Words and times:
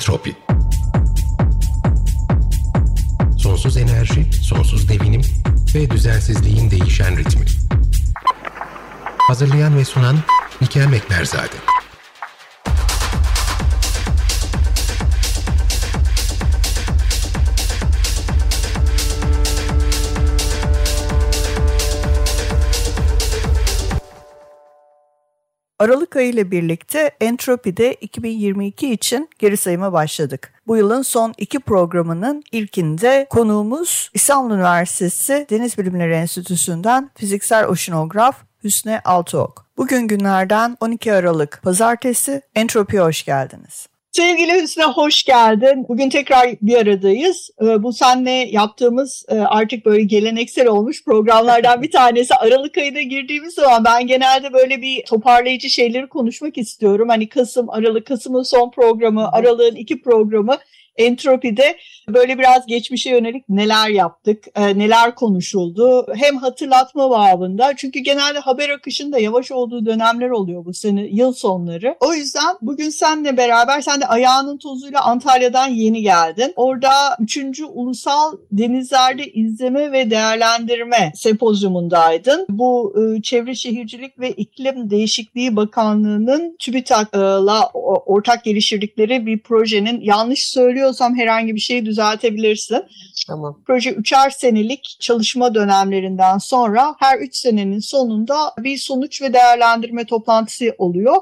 Entropi 0.00 0.36
Sonsuz 3.38 3.76
enerji, 3.76 4.32
sonsuz 4.32 4.88
devinim 4.88 5.22
ve 5.74 5.90
düzensizliğin 5.90 6.70
değişen 6.70 7.16
ritmi. 7.16 7.44
Hazırlayan 9.18 9.76
ve 9.76 9.84
sunan 9.84 10.16
Nikel 10.60 10.86
Mekberzade. 10.86 11.69
Aralık 25.80 26.16
ayı 26.16 26.28
ile 26.28 26.50
birlikte 26.50 27.10
Entropi'de 27.20 27.94
2022 27.94 28.92
için 28.92 29.28
geri 29.38 29.56
sayıma 29.56 29.92
başladık. 29.92 30.52
Bu 30.66 30.76
yılın 30.76 31.02
son 31.02 31.34
iki 31.38 31.60
programının 31.60 32.42
ilkinde 32.52 33.26
konuğumuz 33.30 34.10
İstanbul 34.14 34.54
Üniversitesi 34.54 35.46
Deniz 35.50 35.78
Bilimleri 35.78 36.14
Enstitüsü'nden 36.14 37.10
fiziksel 37.14 37.66
oşinograf 37.66 38.36
Hüsne 38.64 39.00
Altıok. 39.04 39.66
Bugün 39.76 40.08
günlerden 40.08 40.76
12 40.80 41.12
Aralık 41.12 41.60
Pazartesi 41.62 42.42
Entropi'ye 42.54 43.02
hoş 43.02 43.24
geldiniz. 43.24 43.89
Sevgili 44.12 44.62
Hüsnü 44.62 44.82
hoş 44.82 45.24
geldin. 45.24 45.86
Bugün 45.88 46.10
tekrar 46.10 46.50
bir 46.62 46.76
aradayız. 46.76 47.50
Ee, 47.62 47.82
bu 47.82 47.92
senle 47.92 48.30
yaptığımız 48.30 49.24
e, 49.28 49.34
artık 49.34 49.86
böyle 49.86 50.02
geleneksel 50.02 50.66
olmuş 50.66 51.04
programlardan 51.04 51.82
bir 51.82 51.90
tanesi. 51.90 52.34
Aralık 52.34 52.78
ayına 52.78 53.02
girdiğimiz 53.02 53.54
zaman 53.54 53.84
ben 53.84 54.06
genelde 54.06 54.52
böyle 54.52 54.82
bir 54.82 55.04
toparlayıcı 55.04 55.70
şeyleri 55.70 56.08
konuşmak 56.08 56.58
istiyorum. 56.58 57.08
Hani 57.08 57.28
Kasım, 57.28 57.70
Aralık, 57.70 58.06
Kasım'ın 58.06 58.42
son 58.42 58.70
programı, 58.70 59.32
Aralık'ın 59.32 59.76
iki 59.76 60.02
programı 60.02 60.58
Entropi'de 60.96 61.76
böyle 62.08 62.38
biraz 62.38 62.66
geçmişe 62.66 63.10
yönelik 63.10 63.48
neler 63.48 63.88
yaptık, 63.88 64.44
e, 64.54 64.78
neler 64.78 65.14
konuşuldu. 65.14 66.06
Hem 66.14 66.36
hatırlatma 66.36 67.10
babında 67.10 67.72
çünkü 67.76 67.98
genelde 67.98 68.38
haber 68.38 68.68
akışında 68.68 69.18
yavaş 69.18 69.52
olduğu 69.52 69.86
dönemler 69.86 70.30
oluyor 70.30 70.64
bu 70.64 70.74
sene 70.74 71.06
yıl 71.06 71.32
sonları. 71.32 71.96
O 72.00 72.14
yüzden 72.14 72.56
bugün 72.62 72.90
seninle 72.90 73.36
beraber 73.36 73.80
sen 73.80 74.00
de 74.00 74.06
ayağının 74.06 74.58
tozuyla 74.58 75.04
Antalya'dan 75.04 75.68
yeni 75.68 76.02
geldin. 76.02 76.52
Orada 76.56 76.90
3. 77.20 77.60
Ulusal 77.72 78.36
Denizlerde 78.52 79.26
İzleme 79.26 79.92
ve 79.92 80.10
Değerlendirme 80.10 81.12
sempozyumundaydın. 81.14 82.46
Bu 82.48 82.94
e, 82.98 83.22
Çevre 83.22 83.54
Şehircilik 83.54 84.18
ve 84.18 84.32
İklim 84.32 84.90
Değişikliği 84.90 85.56
Bakanlığı'nın 85.56 86.56
TÜBİTAK'la 86.58 87.70
ortak 88.06 88.44
geliştirdikleri 88.44 89.26
bir 89.26 89.38
projenin 89.38 90.00
yanlış 90.00 90.48
söylüyorsam 90.80 91.16
herhangi 91.16 91.54
bir 91.54 91.60
şeyi 91.60 91.86
düzeltebilirsin. 91.86 92.84
Tamam. 93.26 93.62
Proje 93.66 93.90
üçer 93.90 94.30
senelik 94.30 94.96
çalışma 95.00 95.54
dönemlerinden 95.54 96.38
sonra 96.38 96.94
her 96.98 97.18
üç 97.18 97.36
senenin 97.36 97.78
sonunda 97.78 98.52
bir 98.58 98.78
sonuç 98.78 99.22
ve 99.22 99.32
değerlendirme 99.32 100.04
toplantısı 100.04 100.74
oluyor. 100.78 101.16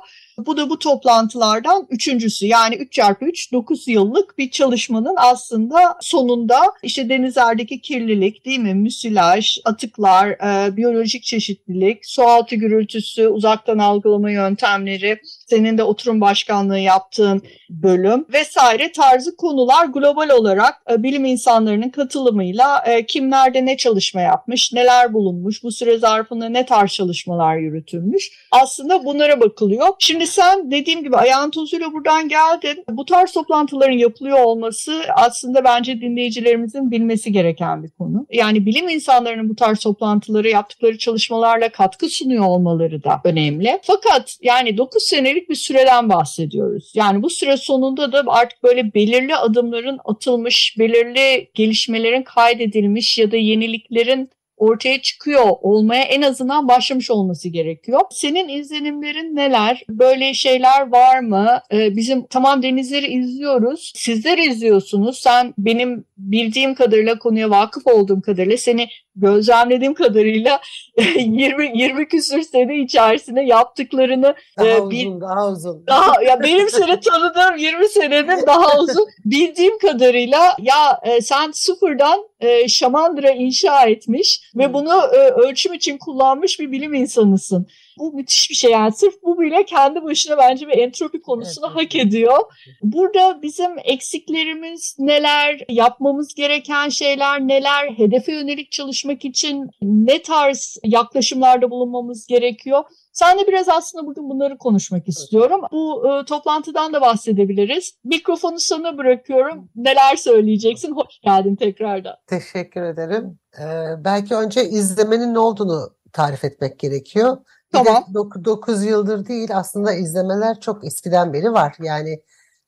Bu 0.47 0.56
da 0.56 0.70
bu 0.70 0.78
toplantılardan 0.78 1.86
üçüncüsü 1.91 2.47
yani 2.47 2.75
3 2.75 2.92
çarpı 2.92 3.25
3 3.25 3.53
9 3.53 3.89
yıllık 3.89 4.39
bir 4.39 4.50
çalışmanın 4.50 5.14
aslında 5.17 5.97
sonunda 6.00 6.61
işte 6.83 7.08
denizlerdeki 7.08 7.81
kirlilik 7.81 8.44
değil 8.44 8.59
mi 8.59 8.75
müsilaj, 8.75 9.59
atıklar, 9.64 10.28
e, 10.28 10.77
biyolojik 10.77 11.22
çeşitlilik, 11.22 12.06
sualtı 12.06 12.56
gürültüsü, 12.56 13.28
uzaktan 13.28 13.78
algılama 13.78 14.31
yöntemleri, 14.31 15.21
senin 15.47 15.78
de 15.78 15.82
oturum 15.82 16.21
başkanlığı 16.21 16.78
yaptığın 16.78 17.43
bölüm 17.71 18.25
vesaire 18.32 18.93
tarzı 18.93 19.37
konular 19.37 19.87
global 19.87 20.28
olarak 20.28 20.75
e, 20.91 21.03
bilim 21.03 21.25
insanlarının 21.25 21.91
katılımıyla 21.91 22.84
e, 22.87 23.06
kimlerde 23.06 23.66
ne 23.66 23.77
çalışma 23.77 24.21
yapmış, 24.21 24.72
neler 24.72 25.15
bulunmuş, 25.15 25.62
bu 25.62 25.72
süre 25.72 25.98
zarfında 25.98 26.48
ne 26.48 26.66
tarz 26.66 26.91
çalışmalar 26.91 27.56
yürütülmüş. 27.56 28.31
Aslında 28.50 29.04
bunlara 29.04 29.41
bakılıyor. 29.41 29.88
Şimdi 29.98 30.28
sen 30.28 30.71
dediğim 30.71 31.03
gibi 31.03 31.16
ayağın 31.16 31.50
tozuyla 31.50 31.93
buradan 31.93 32.28
geldin. 32.28 32.84
Bu 32.91 33.05
tarz 33.05 33.33
toplantıların 33.33 33.99
yapılıyor 33.99 34.39
olması 34.39 35.03
aslında 35.16 35.65
bence 35.65 36.00
dinleyicilerimizin 36.00 36.91
bilmesi 36.91 37.33
gereken 37.33 37.83
bir 37.83 37.91
konu. 37.91 38.27
Yani 38.31 38.66
bilim 38.66 38.89
insanlarının 38.89 39.49
bu 39.49 39.56
tarz 39.56 39.78
toplantıları 39.78 40.49
yaptıkları 40.49 40.99
çalışmalarla 40.99 41.69
katkı 41.69 42.09
sunuyor 42.09 42.44
olmaları 42.44 43.05
da 43.05 43.21
önemli. 43.25 43.81
Fakat 43.83 44.37
yani 44.43 44.78
9 44.78 45.03
senelik 45.03 45.50
bir 45.50 45.55
süreden 45.55 46.09
bahsediyoruz. 46.09 46.93
Yani 46.95 47.22
bu 47.22 47.31
süre 47.31 47.56
sonunda 47.56 48.12
da 48.12 48.22
artık 48.27 48.62
böyle 48.62 48.95
belirli 48.95 49.37
adımların 49.37 49.99
atılmış, 50.05 50.77
belirli 50.78 51.50
gelişmelerin 51.55 52.22
kaydedilmiş 52.22 53.19
ya 53.19 53.33
da 53.33 53.37
yeniliklerin 53.37 54.31
ortaya 54.59 55.03
çıkıyor 55.03 55.45
olmaya 55.63 56.03
en 56.03 56.23
azından 56.23 56.69
başlamış 56.69 57.11
olması 57.11 57.49
gerekiyor. 57.49 58.01
Senin 58.11 58.49
izlenimlerin 58.49 59.37
neler? 59.37 59.83
Böyle 59.89 60.35
şeyler 60.35 60.93
var 60.93 61.21
mı? 61.21 61.61
Ee, 61.73 61.97
bizim 61.97 62.27
tamam 62.27 62.63
denizleri 62.63 63.07
izliyoruz. 63.07 63.93
Sizler 63.97 64.39
izliyorsunuz. 64.39 65.19
Sen 65.19 65.55
benim 65.59 66.05
bildiğim 66.19 66.75
kadarıyla 66.75 67.19
konuya 67.19 67.51
vakıf 67.51 67.87
olduğum 67.87 68.21
kadarıyla 68.21 68.56
seni 68.56 68.89
gözlemlediğim 69.17 69.95
kadarıyla 69.95 70.61
20 71.17 71.79
20 71.79 72.09
küsür 72.09 72.43
sene 72.43 72.79
içerisinde 72.79 73.41
yaptıklarını 73.41 74.34
daha 74.59 74.69
e, 74.69 74.81
uzun, 74.81 74.91
bir, 74.91 75.21
daha 75.21 75.49
uzun. 75.49 75.87
Daha 75.87 76.23
ya 76.23 76.41
benim 76.41 76.69
seni 76.69 77.01
tanıdığım 77.01 77.57
20 77.57 77.89
senenin 77.89 78.47
daha 78.47 78.81
uzun 78.81 79.07
bildiğim 79.25 79.78
kadarıyla 79.78 80.57
ya 80.59 81.01
e, 81.03 81.21
sen 81.21 81.51
sıfırdan 81.51 82.28
e, 82.41 82.69
şamandıra 82.69 83.31
inşa 83.31 83.87
etmiş 83.87 84.43
ve 84.57 84.67
hmm. 84.67 84.75
bunu 84.75 84.95
e, 85.15 85.17
ölçüm 85.17 85.73
için 85.73 85.99
kullanmış 85.99 86.61
bir 86.61 86.73
bilim 86.73 86.95
insanısın. 86.95 87.67
Bu 87.99 88.12
müthiş 88.12 88.51
bir 88.51 88.55
şey 88.55 88.71
yani 88.71 88.93
sırf 88.93 89.15
bu 89.23 89.41
bile 89.41 89.65
kendi 89.65 90.05
başına 90.05 90.39
bence 90.39 90.69
bir 90.69 90.78
entropi 90.78 91.21
konusunu 91.21 91.67
evet. 91.67 91.77
hak 91.77 91.97
ediyor. 91.97 92.39
Burada 92.83 93.43
bizim 93.43 93.71
eksiklerimiz 93.84 94.97
neler, 94.99 95.61
yapmamız 96.09 96.35
gereken 96.35 96.89
şeyler 96.89 97.41
neler, 97.41 97.89
hedefe 97.97 98.33
yönelik 98.33 98.73
çalışmak 98.73 99.25
için 99.25 99.71
ne 99.83 100.23
tarz 100.23 100.77
yaklaşımlarda 100.85 101.71
bulunmamız 101.71 102.27
gerekiyor. 102.27 102.85
Sen 103.13 103.39
de 103.39 103.47
biraz 103.47 103.69
aslında 103.69 104.07
bugün 104.07 104.31
bunları 104.31 104.59
konuşmak 104.59 105.09
istiyorum. 105.09 105.61
Bu 105.73 106.09
e, 106.09 106.25
toplantıdan 106.25 106.93
da 106.93 107.01
bahsedebiliriz. 107.01 107.95
Mikrofonu 108.05 108.59
sana 108.59 108.99
bırakıyorum. 108.99 109.69
Neler 109.77 110.17
söyleyeceksin? 110.17 110.97
Hoş 110.97 111.21
geldin 111.25 111.57
tekrardan. 111.57 112.15
Teşekkür 112.27 112.83
ederim. 112.83 113.39
Ee, 113.61 114.05
belki 114.05 114.35
önce 114.35 114.65
izlemenin 114.65 115.35
ne 115.35 115.39
olduğunu 115.39 115.91
tarif 116.13 116.45
etmek 116.45 116.79
gerekiyor. 116.79 117.37
Tamam. 117.73 118.05
9 118.45 118.85
yıldır 118.85 119.27
değil 119.27 119.49
aslında 119.55 119.93
izlemeler 119.93 120.61
çok 120.61 120.85
eskiden 120.85 121.33
beri 121.33 121.53
var. 121.53 121.75
Yani 121.83 122.23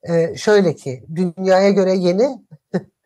e, 0.09 0.37
şöyle 0.37 0.75
ki 0.75 1.05
dünyaya 1.15 1.71
göre 1.71 1.95
yeni 1.95 2.29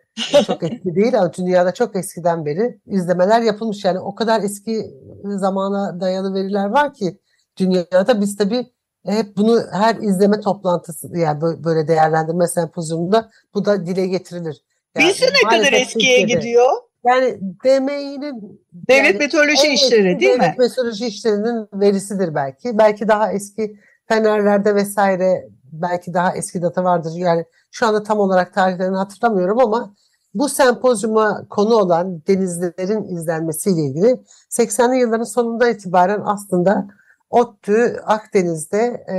çok 0.46 0.62
eski 0.62 0.94
değil 0.94 1.18
ama 1.18 1.32
dünyada 1.32 1.74
çok 1.74 1.96
eskiden 1.96 2.46
beri 2.46 2.80
izlemeler 2.86 3.40
yapılmış. 3.40 3.84
Yani 3.84 4.00
o 4.00 4.14
kadar 4.14 4.42
eski 4.42 4.90
zamana 5.24 6.00
dayalı 6.00 6.34
veriler 6.34 6.66
var 6.66 6.94
ki 6.94 7.18
dünyada 7.56 8.20
biz 8.20 8.36
tabii 8.36 8.66
hep 9.06 9.36
bunu 9.36 9.60
her 9.72 9.96
izleme 9.96 10.40
toplantısı 10.40 11.18
yani 11.18 11.40
böyle 11.40 11.88
değerlendirme 11.88 12.46
sempozyumunda 12.46 13.30
bu 13.54 13.64
da 13.64 13.86
dile 13.86 14.06
getirilir. 14.06 14.64
Yani 14.96 15.08
Bilse 15.08 15.26
ne 15.26 15.50
kadar 15.50 15.72
eskiye 15.72 16.20
Türkiye'de, 16.20 16.32
gidiyor? 16.32 16.70
Yani 17.06 17.40
DMİ'nin 17.64 18.60
Devlet 18.72 19.06
yani, 19.06 19.18
Meteoroloji 19.18 19.68
İşleri 19.68 20.20
değil 20.20 20.20
Devlet 20.20 20.38
mi? 20.38 20.42
Devlet 20.42 20.58
Meteoroloji 20.58 21.06
İşleri'nin 21.06 21.68
verisidir 21.72 22.34
belki. 22.34 22.78
Belki 22.78 23.08
daha 23.08 23.32
eski 23.32 23.76
fenerlerde 24.08 24.74
vesaire 24.74 25.48
belki 25.72 26.14
daha 26.14 26.36
eski 26.36 26.62
data 26.62 26.84
vardır. 26.84 27.12
Yani 27.16 27.44
şu 27.70 27.86
anda 27.86 28.02
tam 28.02 28.18
olarak 28.18 28.54
tarihlerini 28.54 28.96
hatırlamıyorum 28.96 29.58
ama 29.58 29.94
bu 30.34 30.48
sempozyuma 30.48 31.46
konu 31.50 31.74
olan 31.74 32.22
denizlerin 32.26 33.16
izlenmesiyle 33.16 33.80
ilgili 33.80 34.20
80'li 34.50 34.98
yılların 34.98 35.24
sonunda 35.24 35.68
itibaren 35.68 36.22
aslında 36.24 36.88
ODTÜ 37.30 37.96
Akdeniz'de 38.06 39.04
e, 39.12 39.16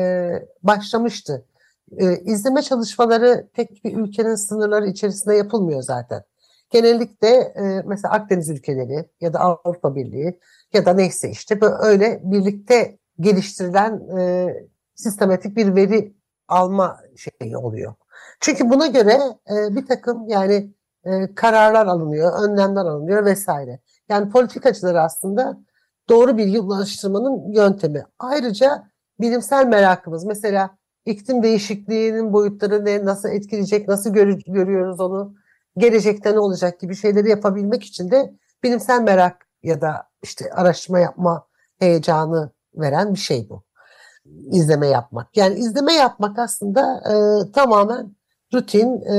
başlamıştı. 0.64 1.46
E, 1.98 2.18
izleme 2.18 2.62
çalışmaları 2.62 3.48
tek 3.54 3.84
bir 3.86 3.98
ülkenin 3.98 4.36
sınırları 4.36 4.88
içerisinde 4.88 5.36
yapılmıyor 5.36 5.82
zaten. 5.82 6.24
Genellikle 6.70 7.28
e, 7.28 7.84
mesela 7.86 8.14
Akdeniz 8.14 8.50
ülkeleri 8.50 9.10
ya 9.22 9.34
da 9.34 9.40
Avrupa 9.40 9.96
Birliği 9.96 10.40
ya 10.74 10.86
da 10.86 10.94
neyse 10.94 11.30
işte 11.30 11.62
böyle 11.62 12.22
birlikte 12.24 12.98
geliştirilen 13.20 14.18
e, 14.18 14.54
sistematik 14.96 15.58
bir 15.58 15.76
veri 15.76 16.16
alma 16.48 16.98
şeyi 17.16 17.58
oluyor. 17.58 17.94
Çünkü 18.40 18.70
buna 18.70 18.88
göre 18.88 19.20
e, 19.50 19.76
bir 19.76 19.86
takım 19.86 20.28
yani 20.28 20.74
e, 21.06 21.36
kararlar 21.36 21.86
alınıyor, 21.86 22.44
önlemler 22.44 22.86
alınıyor 22.86 23.26
vesaire. 23.26 23.80
Yani 24.10 24.30
politikacılar 24.30 24.96
aslında 24.96 25.58
doğru 26.10 26.38
bilgi 26.38 26.60
ulaştırmanın 26.60 27.52
yöntemi. 27.52 28.06
Ayrıca 28.20 28.90
bilimsel 29.20 29.68
merakımız 29.68 30.26
mesela 30.26 30.78
iklim 31.06 31.44
değişikliğinin 31.44 32.34
boyutları 32.34 32.86
ne, 32.86 33.06
nasıl 33.06 33.30
etkileyecek, 33.30 33.88
nasıl 33.88 34.14
gör, 34.14 34.28
görüyoruz 34.48 35.00
onu, 35.00 35.36
gelecekte 35.78 36.34
ne 36.34 36.40
olacak 36.40 36.80
gibi 36.80 36.96
şeyleri 36.96 37.30
yapabilmek 37.30 37.84
için 37.84 38.12
de 38.12 38.34
bilimsel 38.64 39.02
merak 39.02 39.48
ya 39.64 39.82
da 39.82 40.10
işte 40.24 40.52
araştırma 40.54 41.00
yapma 41.00 41.48
heyecanı 41.80 42.52
veren 42.76 43.14
bir 43.14 43.20
şey 43.20 43.50
bu. 43.50 43.64
İzleme 44.52 44.88
yapmak. 44.88 45.38
Yani 45.38 45.56
izleme 45.56 45.94
yapmak 45.94 46.40
aslında 46.40 47.04
e, 47.12 47.16
tamamen 47.52 48.16
rutin 48.54 49.02
e, 49.02 49.16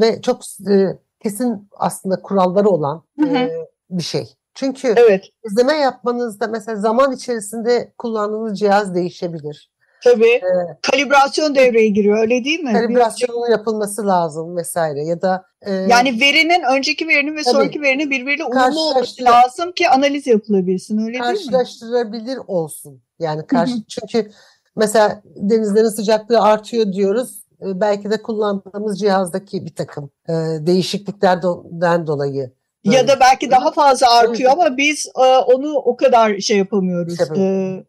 ve 0.00 0.22
çok 0.22 0.42
e, 0.70 0.98
kesin 1.22 1.68
aslında 1.76 2.22
kuralları 2.22 2.68
olan 2.68 3.02
e, 3.26 3.50
bir 3.90 4.02
şey. 4.02 4.28
Çünkü 4.54 4.94
evet. 4.96 5.24
izleme 5.44 5.72
yapmanızda 5.72 6.46
mesela 6.46 6.76
zaman 6.76 7.12
içerisinde 7.12 7.92
kullandığınız 7.98 8.58
cihaz 8.58 8.94
değişebilir. 8.94 9.70
Tabii. 10.04 10.30
Ee, 10.30 10.42
kalibrasyon 10.82 11.54
devreye 11.54 11.88
giriyor 11.88 12.18
öyle 12.18 12.44
değil 12.44 12.60
mi? 12.60 12.72
Kalibrasyonun 12.72 13.50
yapılması 13.50 14.06
lazım 14.06 14.56
vesaire 14.56 15.04
ya 15.04 15.22
da 15.22 15.44
e, 15.62 15.72
yani 15.72 16.20
verinin 16.20 16.62
önceki 16.76 17.08
verinin 17.08 17.36
ve 17.36 17.42
tabii, 17.42 17.54
sonraki 17.54 17.82
verinin 17.82 18.10
birbiriyle 18.10 18.44
uyumlu 18.44 18.80
olması 18.80 19.24
lazım 19.24 19.72
ki 19.72 19.88
analiz 19.88 20.26
yapılabilsin 20.26 20.98
öyle 20.98 21.12
değil 21.12 21.18
mi? 21.18 21.24
Karşılaştırabilir 21.24 22.38
olsun. 22.46 23.02
Yani 23.18 23.46
karşı 23.46 23.72
çünkü 23.88 24.30
mesela 24.76 25.22
denizlerin 25.24 25.88
sıcaklığı 25.88 26.40
artıyor 26.40 26.92
diyoruz. 26.92 27.39
E, 27.62 27.80
belki 27.80 28.10
de 28.10 28.22
kullandığımız 28.22 28.98
cihazdaki 28.98 29.66
bir 29.66 29.74
takım 29.74 30.10
e, 30.28 30.32
değişikliklerden 30.66 32.06
dolayı 32.06 32.52
ya 32.84 33.08
da 33.08 33.20
belki 33.20 33.50
daha 33.50 33.72
fazla 33.72 34.10
artıyor 34.10 34.52
ama 34.52 34.76
biz 34.76 35.08
e, 35.16 35.36
onu 35.36 35.74
o 35.74 35.96
kadar 35.96 36.38
şey 36.38 36.58
yapamıyoruz. 36.58 37.20
Ee, 37.36 37.84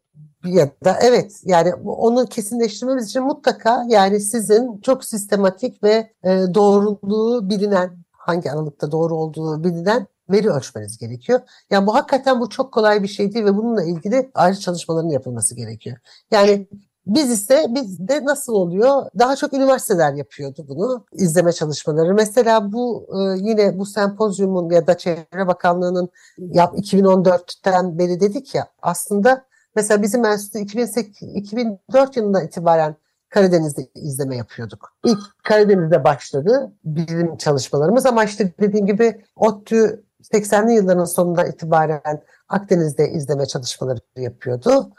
ya 0.46 0.70
da 0.84 0.98
evet 1.02 1.42
yani 1.46 1.74
onu 1.86 2.26
kesinleştirmemiz 2.26 3.08
için 3.08 3.24
mutlaka 3.24 3.86
yani 3.88 4.20
sizin 4.20 4.82
çok 4.82 5.06
sistematik 5.06 5.84
ve 5.84 6.12
e, 6.24 6.30
doğruluğu 6.54 7.50
bilinen 7.50 7.98
hangi 8.12 8.52
aralıkta 8.52 8.92
doğru 8.92 9.16
olduğu 9.16 9.64
bilinen 9.64 10.08
veri 10.30 10.50
ölçmeniz 10.50 10.98
gerekiyor. 10.98 11.40
Yani 11.70 11.88
bu 11.88 11.96
hakikaten 11.96 12.40
bu 12.40 12.50
çok 12.50 12.74
kolay 12.74 13.04
bir 13.04 13.08
şey 13.08 13.34
değil 13.34 13.46
ve 13.46 13.58
bununla 13.58 13.84
ilgili 13.84 14.32
ayrı 14.34 14.60
çalışmaların 14.60 15.10
yapılması 15.10 15.56
gerekiyor. 15.56 15.98
Yani 16.32 16.68
biz 17.06 17.32
ise 17.32 17.66
bizde 17.70 18.26
nasıl 18.26 18.54
oluyor? 18.54 19.06
Daha 19.20 19.36
çok 19.36 19.54
üniversiteler 19.54 20.14
yapıyordu 20.14 20.66
bunu 20.68 21.06
izleme 21.14 21.52
çalışmaları. 21.52 22.14
Mesela 22.14 22.74
bu 22.74 23.08
e, 23.14 23.48
yine 23.50 23.80
bu 23.80 23.86
sempozyumun 23.86 24.70
ya 24.70 24.88
da 24.88 24.98
Çevre 24.98 25.48
Bakanlığı'nın 25.48 26.10
2014'ten 26.40 28.00
beri 28.00 28.20
dedik 28.20 28.56
ya 28.56 28.68
aslında 28.82 29.46
mesela 29.76 30.02
bizim 30.02 30.26
enstitü 30.26 30.60
2008, 30.60 31.36
2004 31.36 32.18
yılından 32.18 32.46
itibaren 32.46 32.96
Karadeniz'de 33.30 33.88
izleme 33.96 34.38
yapıyorduk. 34.38 34.94
İlk 35.06 35.20
Karadeniz'de 35.44 36.04
başladı 36.04 36.72
bilim 36.84 37.38
çalışmalarımız 37.38 38.06
ama 38.06 38.24
işte 38.24 38.54
dediğim 38.60 38.86
gibi 38.86 39.26
ODTÜ 39.36 40.04
80'li 40.34 40.74
yılların 40.74 41.06
sonundan 41.06 41.48
itibaren 41.48 42.24
Akdeniz'de 42.50 43.10
izleme 43.10 43.46
çalışmaları 43.46 44.00
yapıyordu. 44.16 44.92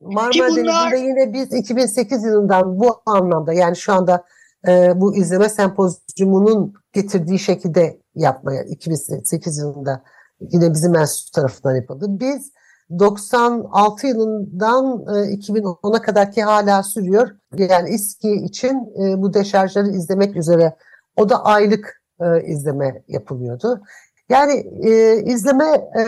Marmara 0.00 0.48
bunlar... 0.50 0.90
Denizi'nde 0.92 1.08
yine 1.08 1.32
biz 1.32 1.52
2008 1.52 2.24
yılından 2.24 2.80
bu 2.80 3.02
anlamda 3.06 3.52
yani 3.52 3.76
şu 3.76 3.92
anda 3.92 4.24
e, 4.68 5.00
bu 5.00 5.16
izleme 5.16 5.48
sempozyumunun 5.48 6.74
getirdiği 6.92 7.38
şekilde 7.38 8.00
yapmaya 8.14 8.62
2008 8.62 9.58
yılında 9.58 10.02
yine 10.40 10.72
bizim 10.72 10.94
enstitü 10.94 11.32
tarafından 11.32 11.76
yapıldı. 11.76 12.06
Biz 12.08 12.52
96 12.98 14.06
yılından 14.06 14.84
e, 15.00 15.34
2010'a 15.34 16.02
kadar 16.02 16.32
ki 16.32 16.42
hala 16.42 16.82
sürüyor. 16.82 17.30
Yani 17.56 17.90
İSKİ 17.90 18.32
için 18.32 18.74
e, 19.02 19.22
bu 19.22 19.34
deşarjları 19.34 19.88
izlemek 19.88 20.36
üzere 20.36 20.76
o 21.16 21.28
da 21.28 21.44
aylık 21.44 22.02
e, 22.20 22.42
izleme 22.42 23.02
yapılıyordu. 23.08 23.82
Yani 24.28 24.52
e, 24.82 25.22
izleme 25.22 25.64
e, 25.64 26.02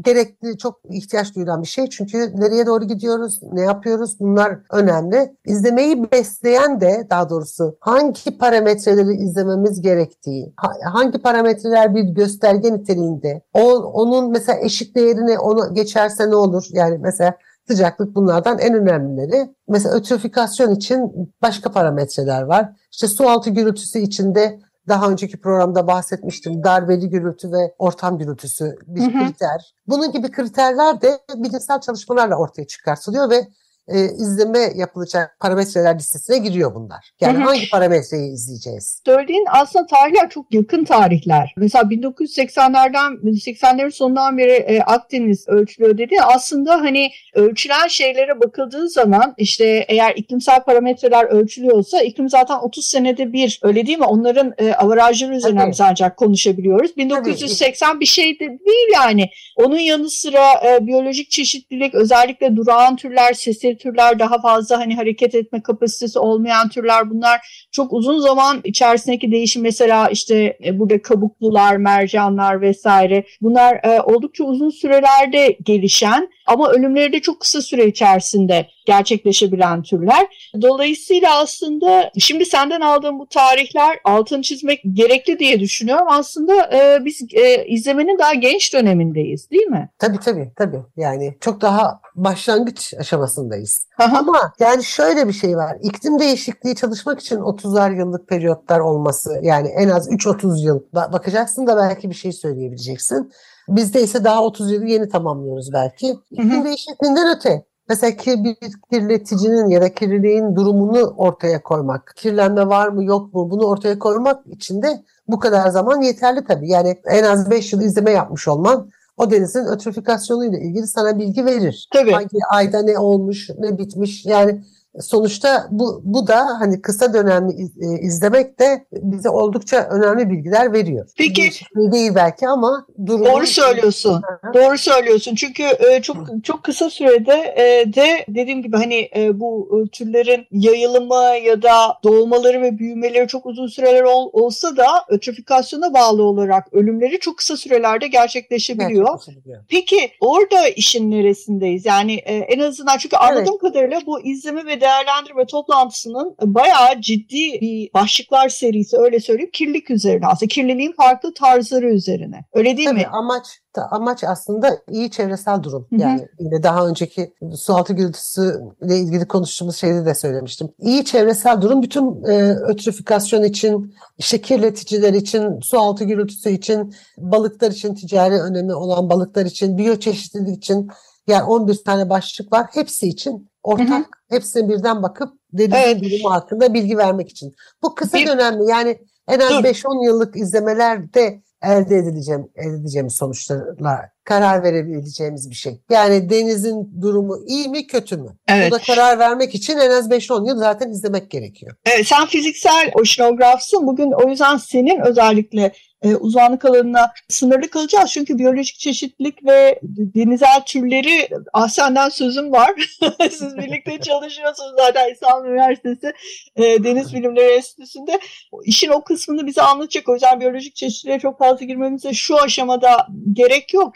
gerekli, 0.00 0.58
çok 0.58 0.80
ihtiyaç 0.90 1.34
duyulan 1.34 1.62
bir 1.62 1.66
şey. 1.66 1.88
Çünkü 1.90 2.32
nereye 2.40 2.66
doğru 2.66 2.84
gidiyoruz, 2.84 3.40
ne 3.52 3.60
yapıyoruz 3.60 4.20
bunlar 4.20 4.58
önemli. 4.72 5.36
İzlemeyi 5.46 6.12
besleyen 6.12 6.80
de 6.80 7.06
daha 7.10 7.30
doğrusu 7.30 7.76
hangi 7.80 8.38
parametreleri 8.38 9.14
izlememiz 9.14 9.82
gerektiği, 9.82 10.54
hangi 10.92 11.18
parametreler 11.18 11.94
bir 11.94 12.02
gösterge 12.02 12.72
niteliğinde, 12.72 13.42
o, 13.52 13.74
onun 13.76 14.30
mesela 14.30 14.58
eşik 14.60 14.96
değerini 14.96 15.38
onu 15.38 15.74
geçerse 15.74 16.30
ne 16.30 16.36
olur? 16.36 16.64
Yani 16.72 16.98
mesela 16.98 17.34
sıcaklık 17.66 18.14
bunlardan 18.14 18.58
en 18.58 18.74
önemlileri. 18.74 19.54
Mesela 19.68 19.94
ötrofikasyon 19.94 20.74
için 20.74 21.30
başka 21.42 21.72
parametreler 21.72 22.42
var. 22.42 22.72
İşte 22.92 23.08
su 23.08 23.28
altı 23.28 23.50
gürültüsü 23.50 23.98
içinde 23.98 24.58
daha 24.88 25.10
önceki 25.10 25.40
programda 25.40 25.86
bahsetmiştim. 25.86 26.64
Darbeli 26.64 27.08
gürültü 27.08 27.52
ve 27.52 27.74
ortam 27.78 28.18
gürültüsü 28.18 28.76
bir 28.86 29.00
hı 29.00 29.18
hı. 29.18 29.26
kriter. 29.26 29.74
Bunun 29.86 30.12
gibi 30.12 30.30
kriterler 30.30 31.00
de 31.02 31.20
bilimsel 31.34 31.80
çalışmalarla 31.80 32.36
ortaya 32.36 32.66
çıkartılıyor 32.66 33.30
ve 33.30 33.48
e, 33.88 34.04
izleme 34.04 34.72
yapılacak 34.74 35.36
parametreler 35.40 35.98
listesine 35.98 36.38
giriyor 36.38 36.74
bunlar. 36.74 37.10
Yani 37.20 37.38
Hı-hı. 37.38 37.44
hangi 37.44 37.70
parametreyi 37.70 38.32
izleyeceğiz? 38.32 39.02
Söylediğin 39.06 39.44
aslında 39.50 39.86
tarihler 39.86 40.30
çok 40.30 40.54
yakın 40.54 40.84
tarihler. 40.84 41.54
Mesela 41.56 41.84
1980'lerden 41.84 43.12
80'lerin 43.22 43.90
sonundan 43.90 44.38
beri 44.38 44.52
e, 44.52 44.80
Akdeniz 44.80 45.48
ölçülüyor 45.48 45.98
dedi. 45.98 46.14
Aslında 46.22 46.74
hani 46.74 47.10
ölçülen 47.34 47.88
şeylere 47.88 48.40
bakıldığı 48.40 48.88
zaman 48.88 49.34
işte 49.38 49.84
eğer 49.88 50.12
iklimsel 50.16 50.62
parametreler 50.64 51.24
ölçülüyorsa 51.24 52.02
iklim 52.02 52.28
zaten 52.28 52.58
30 52.58 52.84
senede 52.84 53.32
bir 53.32 53.60
öyle 53.62 53.86
değil 53.86 53.98
mi? 53.98 54.04
Onların 54.04 54.54
e, 54.58 54.74
avarajları 54.74 55.36
üzerinden 55.36 55.60
Tabii. 55.60 55.72
biz 55.72 55.80
ancak 55.80 56.16
konuşabiliyoruz. 56.16 56.96
1980 56.96 57.88
Tabii. 57.88 58.00
bir 58.00 58.06
şey 58.06 58.34
de 58.34 58.46
değil 58.46 58.88
yani. 58.94 59.30
Onun 59.56 59.78
yanı 59.78 60.10
sıra 60.10 60.52
e, 60.66 60.86
biyolojik 60.86 61.30
çeşitlilik 61.30 61.94
özellikle 61.94 62.56
durağan 62.56 62.96
türler, 62.96 63.34
türler 63.76 64.18
daha 64.18 64.40
fazla 64.40 64.78
hani 64.78 64.96
hareket 64.96 65.34
etme 65.34 65.62
kapasitesi 65.62 66.18
olmayan 66.18 66.68
türler 66.68 67.10
bunlar 67.10 67.66
çok 67.72 67.92
uzun 67.92 68.18
zaman 68.18 68.60
içerisindeki 68.64 69.32
değişim 69.32 69.62
mesela 69.62 70.08
işte 70.08 70.58
e, 70.64 70.78
burada 70.78 71.02
kabuklular, 71.02 71.76
mercanlar 71.76 72.60
vesaire 72.60 73.24
bunlar 73.42 73.80
e, 73.84 74.00
oldukça 74.00 74.44
uzun 74.44 74.70
sürelerde 74.70 75.58
gelişen 75.62 76.28
ama 76.46 76.70
ölümleri 76.70 77.12
de 77.12 77.20
çok 77.20 77.40
kısa 77.40 77.62
süre 77.62 77.86
içerisinde 77.86 78.66
gerçekleşebilen 78.86 79.82
türler. 79.82 80.50
Dolayısıyla 80.62 81.38
aslında 81.40 82.10
şimdi 82.18 82.46
senden 82.46 82.80
aldığım 82.80 83.18
bu 83.18 83.26
tarihler 83.26 83.98
altını 84.04 84.42
çizmek 84.42 84.80
gerekli 84.92 85.38
diye 85.38 85.60
düşünüyorum. 85.60 86.06
Aslında 86.10 86.70
e, 86.72 87.04
biz 87.04 87.22
e, 87.32 87.66
izlemenin 87.66 88.18
daha 88.18 88.34
genç 88.34 88.74
dönemindeyiz 88.74 89.50
değil 89.50 89.66
mi? 89.66 89.88
Tabii 89.98 90.18
tabii 90.18 90.52
tabii. 90.56 90.80
Yani 90.96 91.36
çok 91.40 91.60
daha 91.60 92.00
başlangıç 92.14 92.94
aşamasındayız. 92.98 93.86
Ama 93.98 94.52
yani 94.58 94.84
şöyle 94.84 95.28
bir 95.28 95.32
şey 95.32 95.56
var. 95.56 95.78
İklim 95.82 96.18
değişikliği 96.18 96.74
çalışmak 96.74 97.20
için 97.20 97.36
30'lar 97.36 97.98
yıllık 97.98 98.28
periyotlar 98.28 98.80
olması 98.80 99.40
yani 99.42 99.68
en 99.68 99.88
az 99.88 100.08
3-30 100.08 100.60
yıl 100.60 100.80
bakacaksın 100.94 101.66
da 101.66 101.76
belki 101.76 102.10
bir 102.10 102.14
şey 102.14 102.32
söyleyebileceksin. 102.32 103.32
Bizde 103.68 104.02
ise 104.02 104.24
daha 104.24 104.44
30 104.44 104.72
yılı 104.72 104.86
yeni 104.86 105.08
tamamlıyoruz 105.08 105.72
belki. 105.72 106.18
İklim 106.30 106.64
değişikliğinden 106.64 107.36
öte 107.36 107.64
Mesela 107.88 108.12
bir 108.26 108.56
kirleticinin 108.92 109.68
ya 109.68 109.82
da 109.82 109.94
kirliliğin 109.94 110.56
durumunu 110.56 111.14
ortaya 111.16 111.62
koymak, 111.62 112.12
kirlenme 112.16 112.68
var 112.68 112.88
mı 112.88 113.04
yok 113.04 113.34
mu 113.34 113.50
bunu 113.50 113.64
ortaya 113.66 113.98
koymak 113.98 114.46
için 114.46 114.82
de 114.82 115.04
bu 115.28 115.38
kadar 115.38 115.68
zaman 115.68 116.00
yeterli 116.00 116.44
tabii. 116.44 116.68
Yani 116.70 117.00
en 117.04 117.24
az 117.24 117.50
5 117.50 117.72
yıl 117.72 117.82
izleme 117.82 118.10
yapmış 118.10 118.48
olman 118.48 118.90
o 119.16 119.30
denizin 119.30 119.64
ötrifikasyonu 119.64 120.44
ile 120.44 120.60
ilgili 120.60 120.86
sana 120.86 121.18
bilgi 121.18 121.44
verir. 121.44 121.88
Tabii. 121.92 122.12
Hangi 122.12 122.38
ayda 122.50 122.82
ne 122.82 122.98
olmuş, 122.98 123.50
ne 123.58 123.78
bitmiş 123.78 124.26
yani 124.26 124.64
sonuçta 125.00 125.66
bu, 125.70 126.00
bu 126.04 126.26
da 126.26 126.46
hani 126.60 126.82
kısa 126.82 127.14
dönemli 127.14 127.52
e, 127.62 128.00
izlemek 128.00 128.60
de 128.60 128.86
bize 128.92 129.28
oldukça 129.28 129.88
önemli 129.90 130.30
bilgiler 130.30 130.72
veriyor. 130.72 131.08
Peki 131.18 131.50
değil 131.76 132.12
belki 132.14 132.48
ama 132.48 132.86
durumu... 133.06 133.24
Doğru 133.24 133.46
söylüyorsun. 133.46 134.22
Doğru 134.54 134.78
söylüyorsun. 134.78 135.34
Çünkü 135.34 135.62
e, 135.62 136.02
çok 136.02 136.16
çok 136.44 136.62
kısa 136.62 136.90
sürede 136.90 137.54
e, 137.56 137.92
de 137.94 138.24
dediğim 138.28 138.62
gibi 138.62 138.76
hani 138.76 139.10
bu 139.34 139.84
türlerin 139.92 140.46
yayılımı 140.50 141.38
ya 141.44 141.62
da 141.62 141.98
doğmaları 142.04 142.62
ve 142.62 142.78
büyümeleri 142.78 143.28
çok 143.28 143.46
uzun 143.46 143.66
süreler 143.66 144.02
ol, 144.02 144.30
olsa 144.32 144.76
da 144.76 144.86
ötrifikasyona 145.08 145.94
bağlı 145.94 146.22
olarak 146.22 146.74
ölümleri 146.74 147.18
çok 147.18 147.38
kısa 147.38 147.56
sürelerde 147.56 148.06
gerçekleşebiliyor. 148.06 149.06
gerçekleşebiliyor. 149.06 149.64
Peki 149.68 150.10
orada 150.20 150.68
işin 150.68 151.10
neresindeyiz? 151.10 151.86
Yani 151.86 152.14
en 152.14 152.58
azından 152.58 152.98
çünkü 152.98 153.16
anladığım 153.16 153.48
evet. 153.48 153.60
kadarıyla 153.60 154.00
bu 154.06 154.20
izleme 154.20 154.66
ve 154.66 154.80
değerlendirme 154.84 155.46
toplantısının 155.46 156.36
bayağı 156.42 157.00
ciddi 157.00 157.60
bir 157.60 157.90
başlıklar 157.94 158.48
serisi 158.48 158.96
öyle 158.98 159.20
söyleyeyim 159.20 159.50
kirlilik 159.52 159.90
üzerine 159.90 160.26
aslında 160.26 160.48
kirliliğin 160.48 160.92
farklı 160.92 161.34
tarzları 161.34 161.90
üzerine 161.90 162.44
öyle 162.52 162.76
değil 162.76 162.88
Tabii 162.88 163.00
mi? 163.00 163.06
amaç 163.06 163.46
amaç 163.90 164.24
aslında 164.24 164.78
iyi 164.90 165.10
çevresel 165.10 165.62
durum. 165.62 165.88
Yani 165.90 166.20
hı 166.20 166.22
hı. 166.22 166.28
yine 166.40 166.62
daha 166.62 166.86
önceki 166.86 167.34
sualtı 167.56 167.92
gürültüsü 167.92 168.60
ile 168.82 168.98
ilgili 168.98 169.28
konuştuğumuz 169.28 169.76
şeyde 169.76 170.06
de 170.06 170.14
söylemiştim. 170.14 170.68
İyi 170.78 171.04
çevresel 171.04 171.62
durum 171.62 171.82
bütün 171.82 172.24
e, 172.24 172.54
ötrifikasyon 172.54 173.42
için, 173.42 173.94
işte 174.18 174.40
kirleticiler 174.40 175.12
için, 175.14 175.60
sualtı 175.60 176.04
gürültüsü 176.04 176.50
için, 176.50 176.94
balıklar 177.18 177.70
için 177.70 177.94
ticari 177.94 178.34
önemi 178.34 178.74
olan 178.74 179.10
balıklar 179.10 179.46
için, 179.46 179.78
biyoçeşitlilik 179.78 180.56
için 180.56 180.88
yani 181.26 181.44
11 181.44 181.84
tane 181.84 182.10
başlık 182.10 182.52
var. 182.52 182.66
Hepsi 182.72 183.08
için 183.08 183.50
ortak, 183.64 183.88
hı 183.88 183.94
hı. 183.94 184.04
hepsine 184.30 184.68
birden 184.68 185.02
bakıp 185.02 185.32
denizin 185.52 185.76
evet. 185.76 186.02
durumu 186.02 186.30
hakkında 186.30 186.74
bilgi 186.74 186.98
vermek 186.98 187.30
için. 187.30 187.54
Bu 187.82 187.94
kısa 187.94 188.18
bir, 188.18 188.26
dönemli 188.26 188.70
yani 188.70 188.98
en 189.28 189.38
az 189.40 189.50
5-10 189.50 190.06
yıllık 190.06 190.36
izlemelerde 190.36 191.42
elde 191.62 191.96
edileceğim, 191.96 192.48
elde 192.56 192.76
edeceğimiz 192.76 193.14
sonuçlarla 193.14 194.10
karar 194.24 194.62
verebileceğimiz 194.62 195.50
bir 195.50 195.54
şey. 195.54 195.80
Yani 195.90 196.30
denizin 196.30 197.00
durumu 197.02 197.36
iyi 197.46 197.68
mi 197.68 197.86
kötü 197.86 198.16
mü? 198.16 198.36
Evet. 198.48 198.72
Bu 198.72 198.74
da 198.74 198.78
karar 198.78 199.18
vermek 199.18 199.54
için 199.54 199.78
en 199.78 199.90
az 199.90 200.10
5-10 200.10 200.48
yıl 200.48 200.58
zaten 200.58 200.90
izlemek 200.90 201.30
gerekiyor. 201.30 201.76
Evet, 201.86 202.06
sen 202.06 202.26
fiziksel 202.26 202.90
oşinografsın. 202.94 203.86
Bugün 203.86 204.12
o 204.12 204.28
yüzden 204.28 204.56
senin 204.56 205.00
özellikle 205.00 205.72
e, 206.04 206.16
uzmanlık 206.16 206.64
alanına 206.64 207.12
sınırlı 207.28 207.70
kalacağız. 207.70 208.10
Çünkü 208.10 208.38
biyolojik 208.38 208.78
çeşitlilik 208.78 209.46
ve 209.46 209.80
denizel 209.82 210.62
türleri 210.66 211.28
Ahsen'den 211.52 212.08
sözüm 212.08 212.52
var. 212.52 212.72
Siz 213.30 213.56
birlikte 213.56 213.98
çalışıyorsunuz 214.02 214.72
zaten 214.78 215.12
İstanbul 215.12 215.48
Üniversitesi 215.48 216.12
e, 216.56 216.84
Deniz 216.84 217.14
Bilimleri 217.14 217.54
Enstitüsü'nde. 217.54 218.20
İşin 218.64 218.88
o 218.88 219.04
kısmını 219.04 219.46
bize 219.46 219.62
anlatacak. 219.62 220.08
O 220.08 220.12
yüzden 220.12 220.40
biyolojik 220.40 220.76
çeşitliliğe 220.76 221.18
çok 221.18 221.38
fazla 221.38 221.66
girmemize 221.66 222.12
şu 222.12 222.40
aşamada 222.40 223.06
gerek 223.32 223.74
yok. 223.74 223.94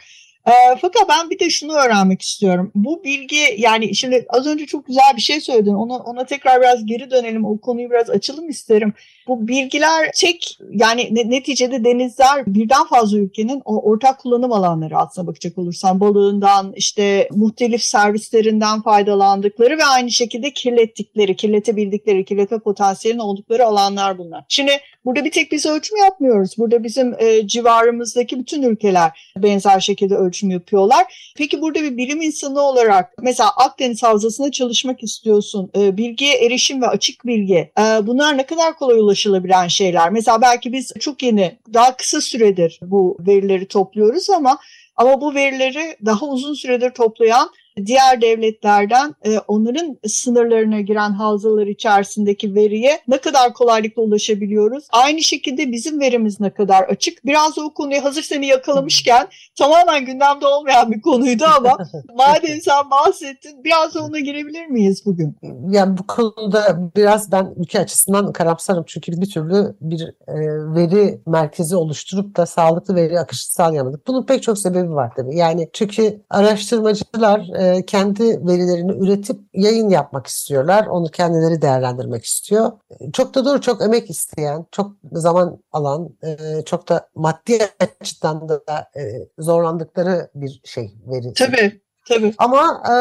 E, 0.49 0.77
fakat 0.81 1.09
ben 1.09 1.31
bir 1.31 1.39
de 1.39 1.51
şunu 1.51 1.73
öğrenmek 1.73 2.23
istiyorum. 2.23 2.73
Bu 2.75 3.05
bilgi 3.05 3.55
yani 3.59 3.95
şimdi 3.95 4.27
az 4.29 4.47
önce 4.47 4.67
çok 4.67 4.87
güzel 4.87 5.17
bir 5.17 5.23
şey 5.23 5.41
söyledin. 5.41 5.75
Ona, 5.75 5.97
ona 5.97 6.25
tekrar 6.27 6.61
biraz 6.61 6.87
geri 6.87 7.11
dönelim. 7.11 7.45
O 7.45 7.61
konuyu 7.61 7.91
biraz 7.91 8.11
açalım 8.11 8.49
isterim. 8.49 8.95
Bu 9.29 9.49
bilgiler 9.49 10.11
tek 10.15 10.59
yani 10.71 11.09
neticede 11.31 11.85
denizler 11.85 12.47
birden 12.47 12.85
fazla 12.85 13.19
ülkenin 13.19 13.63
o 13.65 13.91
ortak 13.91 14.21
kullanım 14.21 14.53
alanları 14.53 14.99
aslına 14.99 15.27
bakacak 15.27 15.59
olursan 15.59 16.01
balığından 16.01 16.73
işte 16.77 17.29
muhtelif 17.35 17.83
servislerinden 17.83 18.83
faydalandıkları 18.83 19.79
ve 19.79 19.85
aynı 19.85 20.11
şekilde 20.11 20.53
kirlettikleri, 20.53 21.37
kirletebildikleri, 21.37 22.25
kirletme 22.25 22.59
potansiyelinin 22.59 23.23
oldukları 23.23 23.67
alanlar 23.67 24.19
bunlar. 24.19 24.45
Şimdi 24.49 24.73
burada 25.05 25.25
bir 25.25 25.31
tek 25.31 25.53
biz 25.53 25.67
ölçüm 25.67 25.99
yapmıyoruz. 25.99 26.59
Burada 26.59 26.85
bizim 26.85 27.15
e, 27.19 27.47
civarımızdaki 27.47 28.39
bütün 28.39 28.63
ülkeler 28.63 29.33
benzer 29.37 29.81
şekilde 29.81 30.15
ölçüm 30.15 30.38
yapıyorlar. 30.47 31.33
Peki 31.37 31.63
burada 31.63 31.83
bir 31.83 31.97
bilim 31.97 32.23
insanı 32.23 32.61
olarak 32.61 33.15
mesela 33.23 33.51
Akdeniz 33.57 34.03
Havzası'nda 34.03 34.51
çalışmak 34.51 35.03
istiyorsun. 35.03 35.71
E, 35.77 35.97
bilgiye 35.97 36.35
erişim 36.35 36.83
ve 36.83 36.87
açık 36.87 37.27
bilgi. 37.27 37.71
E, 37.79 37.83
bunlar 37.83 38.39
ne 38.39 38.47
kadar 38.47 38.77
kolay 38.77 38.99
ulaşılabilen 38.99 39.69
şeyler. 39.69 40.11
Mesela 40.11 40.43
belki 40.43 40.73
biz 40.73 40.93
çok 41.01 41.23
yeni, 41.23 41.59
daha 41.75 41.97
kısa 41.97 42.21
süredir 42.21 42.81
bu 42.83 43.17
verileri 43.21 43.69
topluyoruz 43.69 44.31
ama 44.31 44.59
ama 44.97 45.21
bu 45.21 45.35
verileri 45.35 45.97
daha 46.05 46.27
uzun 46.27 46.55
süredir 46.55 46.91
toplayan 46.91 47.51
diğer 47.87 48.21
devletlerden 48.21 49.15
e, 49.25 49.39
onların 49.39 49.99
sınırlarına 50.07 50.81
giren 50.81 51.11
havzalar 51.11 51.67
içerisindeki 51.67 52.55
veriye 52.55 53.01
ne 53.09 53.19
kadar 53.19 53.53
kolaylıkla 53.53 54.03
ulaşabiliyoruz? 54.03 54.85
Aynı 54.93 55.23
şekilde 55.23 55.73
bizim 55.73 56.01
verimiz 56.01 56.41
ne 56.41 56.51
kadar 56.51 56.83
açık? 56.83 57.27
Biraz 57.27 57.57
da 57.57 57.65
o 57.65 57.75
konuyu 57.75 58.05
hazır 58.05 58.23
seni 58.23 58.47
yakalamışken 58.47 59.29
tamamen 59.59 60.05
gündemde 60.05 60.47
olmayan 60.47 60.93
bir 60.93 61.01
konuydu 61.01 61.45
ama 61.57 61.77
madem 62.15 62.61
sen 62.61 62.91
bahsettin 62.91 63.65
biraz 63.65 63.95
da 63.95 64.05
ona 64.05 64.19
girebilir 64.19 64.67
miyiz 64.67 65.03
bugün? 65.07 65.37
Yani 65.71 65.99
bu 65.99 66.07
konuda 66.07 66.91
biraz 66.97 67.33
ben 67.33 67.55
ülke 67.57 67.81
açısından 67.81 68.33
karamsarım 68.33 68.85
çünkü 68.87 69.13
biz 69.13 69.21
bir 69.21 69.31
türlü 69.31 69.77
bir 69.81 70.01
e, 70.29 70.35
veri 70.75 71.21
merkezi 71.27 71.77
oluşturup 71.77 72.37
da 72.37 72.47
sağlıklı 72.47 72.95
veri 72.95 73.21
akışı 73.21 73.53
sağlayamadık. 73.53 74.07
Bunun 74.07 74.27
pek 74.27 74.43
çok 74.43 74.59
sebebi 74.59 74.91
var 74.91 75.13
tabii. 75.17 75.37
Yani 75.37 75.69
çünkü 75.73 76.23
araştırmacılar 76.31 77.41
e, 77.59 77.68
e, 77.69 77.87
kendi 77.87 78.47
verilerini 78.47 78.93
üretip 78.93 79.41
yayın 79.55 79.89
yapmak 79.89 80.27
istiyorlar. 80.27 80.87
Onu 80.87 81.09
kendileri 81.09 81.63
değerlendirmek 81.63 82.25
istiyor. 82.25 82.73
Çok 83.13 83.35
da 83.35 83.45
doğru, 83.45 83.61
çok 83.61 83.83
emek 83.83 84.11
isteyen, 84.11 84.67
çok 84.73 84.93
zaman 85.13 85.59
alan, 85.73 86.09
e, 86.23 86.63
çok 86.65 86.89
da 86.89 87.09
maddi 87.15 87.59
açıdan 88.01 88.49
da 88.49 88.89
e, 88.97 89.29
zorlandıkları 89.39 90.31
bir 90.35 90.61
şey 90.65 90.95
veri. 91.07 91.33
Tabii. 91.33 91.81
Tabii. 92.09 92.35
Ama 92.39 92.83
e, 92.89 92.93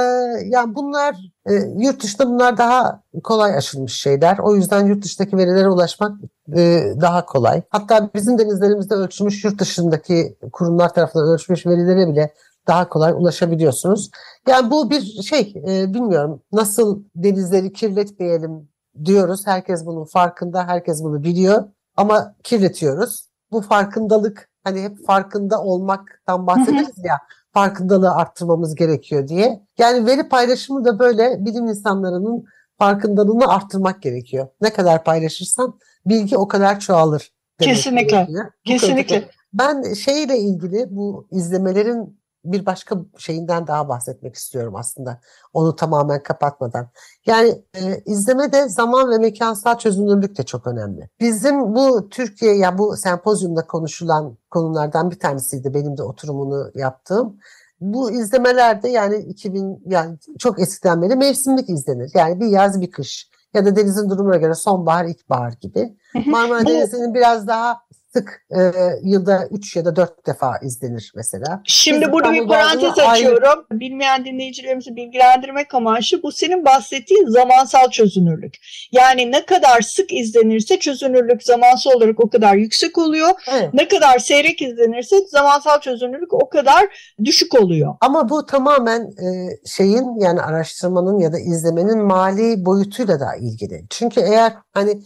yani 0.45 0.75
bunlar 0.75 1.15
e, 1.49 1.53
yurt 1.77 2.03
dışında 2.03 2.29
bunlar 2.29 2.57
daha 2.57 3.03
kolay 3.23 3.57
aşılmış 3.57 3.93
şeyler. 3.93 4.37
O 4.37 4.55
yüzden 4.55 4.85
yurt 4.85 5.03
dışındaki 5.03 5.37
verilere 5.37 5.69
ulaşmak 5.69 6.11
e, 6.55 6.83
daha 7.01 7.25
kolay. 7.25 7.61
Hatta 7.69 8.09
bizim 8.15 8.37
denizlerimizde 8.37 8.95
ölçülmüş 8.95 9.43
yurt 9.43 9.59
dışındaki 9.59 10.37
kurumlar 10.51 10.93
tarafından 10.93 11.27
ölçmüş 11.27 11.65
verilere 11.65 12.07
bile 12.07 12.33
daha 12.67 12.89
kolay 12.89 13.11
ulaşabiliyorsunuz. 13.11 14.11
Yani 14.47 14.71
bu 14.71 14.89
bir 14.89 15.01
şey 15.01 15.53
e, 15.67 15.93
bilmiyorum 15.93 16.41
nasıl 16.51 17.03
denizleri 17.15 17.73
kirletmeyelim 17.73 18.69
diyoruz. 19.05 19.47
Herkes 19.47 19.85
bunun 19.85 20.05
farkında, 20.05 20.67
herkes 20.67 21.03
bunu 21.03 21.23
biliyor 21.23 21.63
ama 21.97 22.35
kirletiyoruz. 22.43 23.27
Bu 23.51 23.61
farkındalık 23.61 24.49
hani 24.63 24.81
hep 24.81 25.05
farkında 25.05 25.61
olmaktan 25.61 26.47
bahsederiz 26.47 27.03
ya 27.03 27.17
farkındalığı 27.53 28.11
arttırmamız 28.11 28.75
gerekiyor 28.75 29.27
diye. 29.27 29.61
Yani 29.77 30.05
veri 30.05 30.29
paylaşımı 30.29 30.85
da 30.85 30.99
böyle 30.99 31.45
bilim 31.45 31.67
insanlarının 31.67 32.45
farkındalığını 32.77 33.47
arttırmak 33.47 34.01
gerekiyor. 34.01 34.47
Ne 34.61 34.73
kadar 34.73 35.03
paylaşırsan 35.03 35.79
bilgi 36.05 36.37
o 36.37 36.47
kadar 36.47 36.79
çoğalır. 36.79 37.31
Kesinlikle. 37.59 38.27
Kesinlikle. 38.65 39.29
Ben 39.53 39.93
şeyle 39.93 40.37
ilgili 40.37 40.87
bu 40.89 41.27
izlemelerin 41.31 42.19
bir 42.51 42.65
başka 42.65 42.95
şeyinden 43.17 43.67
daha 43.67 43.89
bahsetmek 43.89 44.35
istiyorum 44.35 44.75
aslında. 44.75 45.19
Onu 45.53 45.75
tamamen 45.75 46.23
kapatmadan. 46.23 46.89
Yani 47.25 47.61
e, 47.75 48.01
izlemede 48.05 48.69
zaman 48.69 49.11
ve 49.11 49.17
mekansal 49.17 49.77
çözünürlük 49.77 50.37
de 50.37 50.43
çok 50.43 50.67
önemli. 50.67 51.09
Bizim 51.19 51.75
bu 51.75 52.09
Türkiye 52.09 52.51
ya 52.51 52.57
yani 52.57 52.77
bu 52.77 52.97
sempozyumda 52.97 53.67
konuşulan 53.67 54.37
konulardan 54.49 55.11
bir 55.11 55.19
tanesiydi 55.19 55.73
benim 55.73 55.97
de 55.97 56.03
oturumunu 56.03 56.71
yaptığım. 56.75 57.37
Bu 57.81 58.11
izlemelerde 58.11 58.89
yani 58.89 59.17
2000 59.17 59.83
yani 59.85 60.17
çok 60.39 60.59
eskiden 60.59 61.01
beri 61.01 61.15
mevsimlik 61.15 61.69
izlenir. 61.69 62.11
Yani 62.13 62.39
bir 62.39 62.47
yaz 62.47 62.81
bir 62.81 62.91
kış 62.91 63.29
ya 63.53 63.65
da 63.65 63.75
denizin 63.75 64.09
durumuna 64.09 64.37
göre 64.37 64.53
sonbahar 64.53 65.05
ilkbahar 65.05 65.51
gibi. 65.51 65.97
Marmara 66.25 66.65
Denizi'nin 66.65 67.13
biraz 67.13 67.47
daha 67.47 67.81
sık 68.17 68.41
e, 68.51 68.59
yılda 69.03 69.47
3 69.51 69.75
ya 69.75 69.85
da 69.85 69.95
4 69.95 70.27
defa 70.27 70.57
izlenir 70.63 71.11
mesela. 71.15 71.61
Şimdi 71.65 72.05
Biz 72.05 72.11
burada 72.11 72.33
bir 72.33 72.47
parantez 72.47 72.99
açıyorum. 72.99 73.49
Ayrı... 73.49 73.79
Bilmeyen 73.79 74.25
dinleyicilerimizi 74.25 74.95
bilgilendirmek 74.95 75.73
amaçlı 75.73 76.23
bu 76.23 76.31
senin 76.31 76.65
bahsettiğin 76.65 77.27
zamansal 77.27 77.89
çözünürlük. 77.89 78.55
Yani 78.91 79.31
ne 79.31 79.45
kadar 79.45 79.81
sık 79.81 80.13
izlenirse 80.13 80.79
çözünürlük 80.79 81.43
zamansal 81.43 81.91
olarak 81.91 82.19
o 82.19 82.29
kadar 82.29 82.55
yüksek 82.55 82.97
oluyor. 82.97 83.29
Evet. 83.51 83.73
Ne 83.73 83.87
kadar 83.87 84.19
seyrek 84.19 84.61
izlenirse 84.61 85.15
zamansal 85.27 85.79
çözünürlük 85.79 86.33
o 86.33 86.49
kadar 86.49 86.85
düşük 87.25 87.61
oluyor. 87.61 87.95
Ama 88.01 88.29
bu 88.29 88.45
tamamen 88.45 89.01
e, 89.01 89.27
şeyin 89.65 90.19
yani 90.19 90.41
araştırmanın 90.41 91.19
ya 91.19 91.33
da 91.33 91.39
izlemenin 91.39 91.99
mali 91.99 92.65
boyutuyla 92.65 93.19
da 93.19 93.35
ilgili. 93.35 93.85
Çünkü 93.89 94.21
eğer 94.21 94.53
hani 94.73 95.01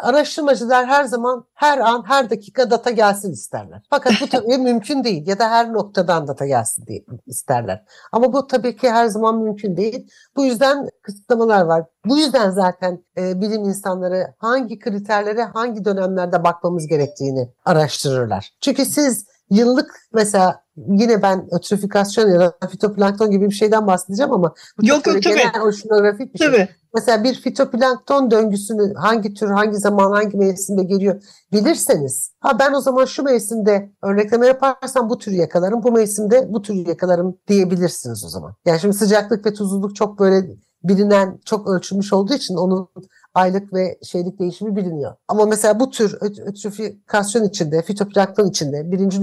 araştırmacılar 0.00 0.86
her 0.86 1.04
zaman 1.04 1.44
her 1.54 1.78
an 1.78 2.04
her 2.06 2.30
dakika 2.30 2.70
data 2.70 2.90
gelsin 2.90 3.32
isterler. 3.32 3.82
Fakat 3.90 4.12
bu 4.20 4.26
tabii 4.30 4.58
mümkün 4.58 5.04
değil 5.04 5.26
ya 5.26 5.38
da 5.38 5.50
her 5.50 5.72
noktadan 5.72 6.28
data 6.28 6.46
gelsin 6.46 6.86
diye 6.86 7.04
isterler. 7.26 7.84
Ama 8.12 8.32
bu 8.32 8.46
tabii 8.46 8.76
ki 8.76 8.90
her 8.90 9.06
zaman 9.06 9.38
mümkün 9.38 9.76
değil. 9.76 10.10
Bu 10.36 10.44
yüzden 10.44 10.88
kısıtlamalar 11.02 11.62
var. 11.62 11.84
Bu 12.04 12.18
yüzden 12.18 12.50
zaten 12.50 13.04
e, 13.18 13.40
bilim 13.40 13.64
insanları 13.64 14.34
hangi 14.38 14.78
kriterlere 14.78 15.42
hangi 15.42 15.84
dönemlerde 15.84 16.44
bakmamız 16.44 16.86
gerektiğini 16.86 17.52
araştırırlar. 17.64 18.50
Çünkü 18.60 18.84
siz 18.84 19.26
yıllık 19.50 19.90
mesela 20.12 20.62
yine 20.86 21.22
ben 21.22 21.48
ötrifikasyon 21.50 22.28
ya 22.30 22.40
da 22.40 22.68
fitoplankton 22.70 23.30
gibi 23.30 23.50
bir 23.50 23.54
şeyden 23.54 23.86
bahsedeceğim 23.86 24.32
ama 24.32 24.54
bu 24.78 24.86
yok, 24.86 25.04
çok 25.04 25.14
yok, 25.14 25.22
genel 25.22 25.62
oşinografik 25.62 26.34
bir 26.34 26.38
şey. 26.38 26.68
Mesela 26.94 27.24
bir 27.24 27.34
fitoplankton 27.34 28.30
döngüsünü 28.30 28.94
hangi 28.94 29.34
tür, 29.34 29.48
hangi 29.48 29.76
zaman, 29.76 30.12
hangi 30.12 30.36
mevsimde 30.36 30.82
geliyor 30.82 31.22
bilirseniz 31.52 32.32
ha 32.40 32.58
ben 32.58 32.72
o 32.72 32.80
zaman 32.80 33.04
şu 33.04 33.22
mevsimde 33.22 33.90
örnekleme 34.02 34.46
yaparsam 34.46 35.10
bu 35.10 35.18
türü 35.18 35.34
yakalarım, 35.34 35.82
bu 35.82 35.92
mevsimde 35.92 36.52
bu 36.52 36.62
türü 36.62 36.88
yakalarım 36.88 37.38
diyebilirsiniz 37.48 38.24
o 38.24 38.28
zaman. 38.28 38.54
Yani 38.66 38.80
şimdi 38.80 38.96
sıcaklık 38.96 39.46
ve 39.46 39.52
tuzluluk 39.52 39.96
çok 39.96 40.18
böyle 40.18 40.56
bilinen 40.84 41.38
çok 41.44 41.68
ölçülmüş 41.68 42.12
olduğu 42.12 42.34
için 42.34 42.54
onun 42.54 42.88
aylık 43.34 43.72
ve 43.74 43.98
şeylik 44.02 44.38
değişimi 44.38 44.76
biliniyor. 44.76 45.14
Ama 45.28 45.46
mesela 45.46 45.80
bu 45.80 45.90
tür 45.90 46.18
ötrifikasyon 46.20 47.44
içinde, 47.44 47.82
fitoplankton 47.82 48.46
içinde, 48.46 48.92
birinci 48.92 49.20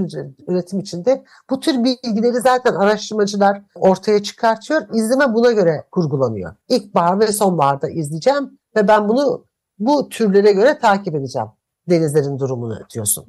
üretim 0.48 0.80
içinde 0.80 1.24
bu 1.50 1.60
tür 1.60 1.84
bilgileri 1.84 2.42
zaten 2.42 2.74
araştırmacılar 2.76 3.62
ortaya 3.76 4.24
çıkartıyor. 4.24 4.82
İzleme 4.94 5.34
buna 5.34 5.52
göre 5.52 5.84
kurgulanıyor. 5.92 6.56
İlkbahar 6.70 7.20
ve 7.20 7.28
sonbaharda 7.28 7.90
izleyeceğim 7.90 8.60
ve 8.76 8.88
ben 8.88 9.10
bunu 9.10 9.46
bu 9.80 10.10
türlere 10.10 10.52
göre 10.52 10.80
takip 10.80 11.16
edeceğim 11.16 11.48
denizlerin 11.90 12.40
durumunu 12.40 12.80
diyorsun. 12.94 13.26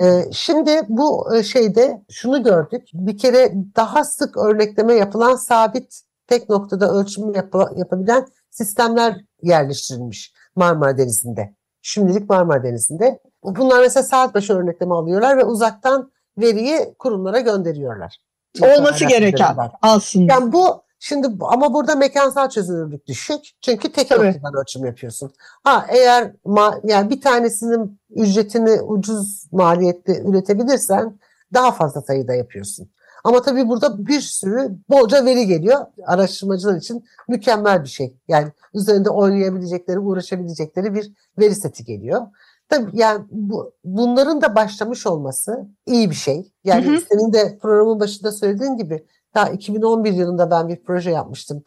Ee, 0.00 0.24
şimdi 0.32 0.80
bu 0.88 1.34
e, 1.34 1.42
şeyde 1.42 2.02
şunu 2.10 2.42
gördük. 2.42 2.88
Bir 2.94 3.18
kere 3.18 3.54
daha 3.76 4.04
sık 4.04 4.36
örnekleme 4.36 4.94
yapılan 4.94 5.36
sabit 5.36 6.00
tek 6.26 6.48
noktada 6.48 6.92
ölçüm 6.92 7.34
yap 7.34 7.54
yapabilen 7.76 8.26
sistemler 8.50 9.24
yerleştirilmiş 9.42 10.32
Marmara 10.56 10.98
Denizi'nde. 10.98 11.54
Şimdilik 11.82 12.30
Marmara 12.30 12.62
Denizi'nde. 12.62 13.18
Bunlar 13.44 13.80
mesela 13.80 14.02
saat 14.02 14.34
başı 14.34 14.54
örnekleme 14.54 14.94
alıyorlar 14.94 15.36
ve 15.36 15.44
uzaktan 15.44 16.12
veriyi 16.38 16.94
kurumlara 16.98 17.40
gönderiyorlar. 17.40 18.16
Olması 18.62 19.04
gereken 19.04 19.56
aslında. 19.82 20.32
Yani 20.32 20.52
bu 20.52 20.82
Şimdi 21.02 21.28
ama 21.40 21.74
burada 21.74 21.94
mekansal 21.94 22.48
çözünürlük 22.48 23.06
düşük. 23.06 23.40
Çünkü 23.60 23.92
tek 23.92 24.08
Tabii. 24.08 24.26
noktadan 24.26 24.60
ölçüm 24.60 24.84
yapıyorsun. 24.84 25.32
Ha 25.64 25.86
eğer 25.88 26.32
ma, 26.44 26.80
yani 26.84 27.10
bir 27.10 27.20
tanesinin 27.20 28.00
ücretini 28.10 28.80
ucuz 28.80 29.46
maliyette 29.52 30.22
üretebilirsen 30.22 31.18
daha 31.54 31.72
fazla 31.72 32.02
sayıda 32.02 32.34
yapıyorsun. 32.34 32.90
Ama 33.24 33.42
tabii 33.42 33.68
burada 33.68 34.06
bir 34.06 34.20
sürü 34.20 34.70
bolca 34.88 35.24
veri 35.24 35.46
geliyor. 35.46 35.86
Araştırmacılar 36.06 36.76
için 36.76 37.04
mükemmel 37.28 37.82
bir 37.84 37.88
şey. 37.88 38.16
Yani 38.28 38.48
üzerinde 38.74 39.10
oynayabilecekleri, 39.10 39.98
uğraşabilecekleri 39.98 40.94
bir 40.94 41.12
veri 41.38 41.54
seti 41.54 41.84
geliyor. 41.84 42.26
Tabii 42.68 42.90
yani 42.94 43.24
bu, 43.30 43.72
bunların 43.84 44.42
da 44.42 44.54
başlamış 44.54 45.06
olması 45.06 45.66
iyi 45.86 46.10
bir 46.10 46.14
şey. 46.14 46.52
Yani 46.64 46.86
hı 46.86 46.92
hı. 46.92 47.00
senin 47.10 47.32
de 47.32 47.58
programın 47.62 48.00
başında 48.00 48.32
söylediğin 48.32 48.76
gibi 48.76 49.04
daha 49.34 49.50
2011 49.50 50.12
yılında 50.12 50.50
ben 50.50 50.68
bir 50.68 50.76
proje 50.76 51.10
yapmıştım. 51.10 51.62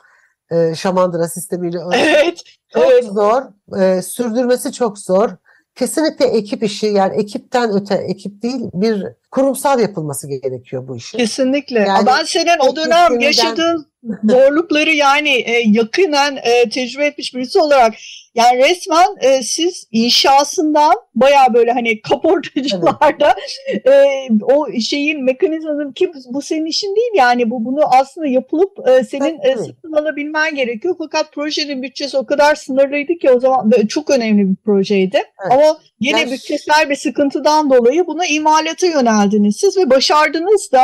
E, 0.52 0.76
Şamandıra 0.76 1.28
sistemiyle. 1.28 1.80
Evet. 1.94 2.42
Çok 2.70 2.84
evet. 2.84 3.06
zor. 3.06 3.44
E, 3.80 4.02
sürdürmesi 4.02 4.72
çok 4.72 5.00
zor. 5.00 5.30
Kesinlikle 5.76 6.26
ekip 6.26 6.64
işi 6.64 6.86
yani 6.86 7.16
ekipten 7.16 7.72
öte 7.74 7.96
ekip 7.96 8.42
değil 8.42 8.62
bir 8.74 9.04
kurumsal 9.32 9.80
yapılması 9.80 10.28
gerekiyor 10.28 10.88
bu 10.88 10.98
işin. 10.98 11.18
Kesinlikle. 11.18 11.80
Yani, 11.80 12.06
ben 12.06 12.24
senin 12.24 12.60
o 12.60 12.76
dönem 12.76 13.20
yaşadığın 13.20 13.86
zorlukları 14.24 14.92
yani 14.92 15.30
e, 15.30 15.64
yakinen 15.66 16.36
e, 16.36 16.70
tecrübe 16.70 17.06
etmiş 17.06 17.36
birisi 17.36 17.60
olarak 17.60 17.94
yani 18.36 18.58
resmen 18.58 19.08
e, 19.22 19.44
siz 19.44 19.88
inşasından 19.92 20.94
baya 21.16 21.54
böyle 21.54 21.72
hani 21.72 22.02
kaportacılarda 22.02 23.36
evet. 23.68 23.88
e, 23.88 24.28
o 24.44 24.72
şeyin 24.80 25.24
mekanizmanın 25.24 25.92
ki 25.92 26.12
bu 26.30 26.42
senin 26.42 26.66
işin 26.66 26.96
değil 26.96 27.12
yani 27.16 27.50
bu 27.50 27.66
bunu 27.66 27.82
aslında 28.00 28.28
yapılıp 28.28 28.88
e, 28.88 29.04
senin 29.04 29.40
evet. 29.44 29.58
e, 29.58 29.64
satın 29.64 29.94
alabilmen 29.94 30.56
gerekiyor. 30.56 30.96
Fakat 30.98 31.32
projenin 31.32 31.84
bütçesi 31.84 32.18
o 32.18 32.26
kadar 32.26 32.56
sınırlıydı 32.56 33.14
ki 33.14 33.30
o 33.32 33.40
zaman 33.40 33.72
çok 33.90 34.10
önemli 34.10 34.50
bir 34.50 34.56
projeydi. 34.56 35.18
Evet. 35.18 35.52
Ama 35.52 35.78
yine 36.00 36.20
yani, 36.20 36.32
bütçesel 36.32 36.90
bir 36.90 36.96
sıkıntıdan 36.96 37.70
dolayı 37.70 38.08
buna 38.08 38.26
imalata 38.26 38.88
yöneldiniz 38.88 39.58
siz 39.58 39.78
ve 39.78 39.90
başardınız 39.90 40.72
da. 40.72 40.84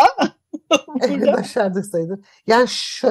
Başardık 1.37 1.85
sayılır. 1.85 2.19
Yani 2.47 2.67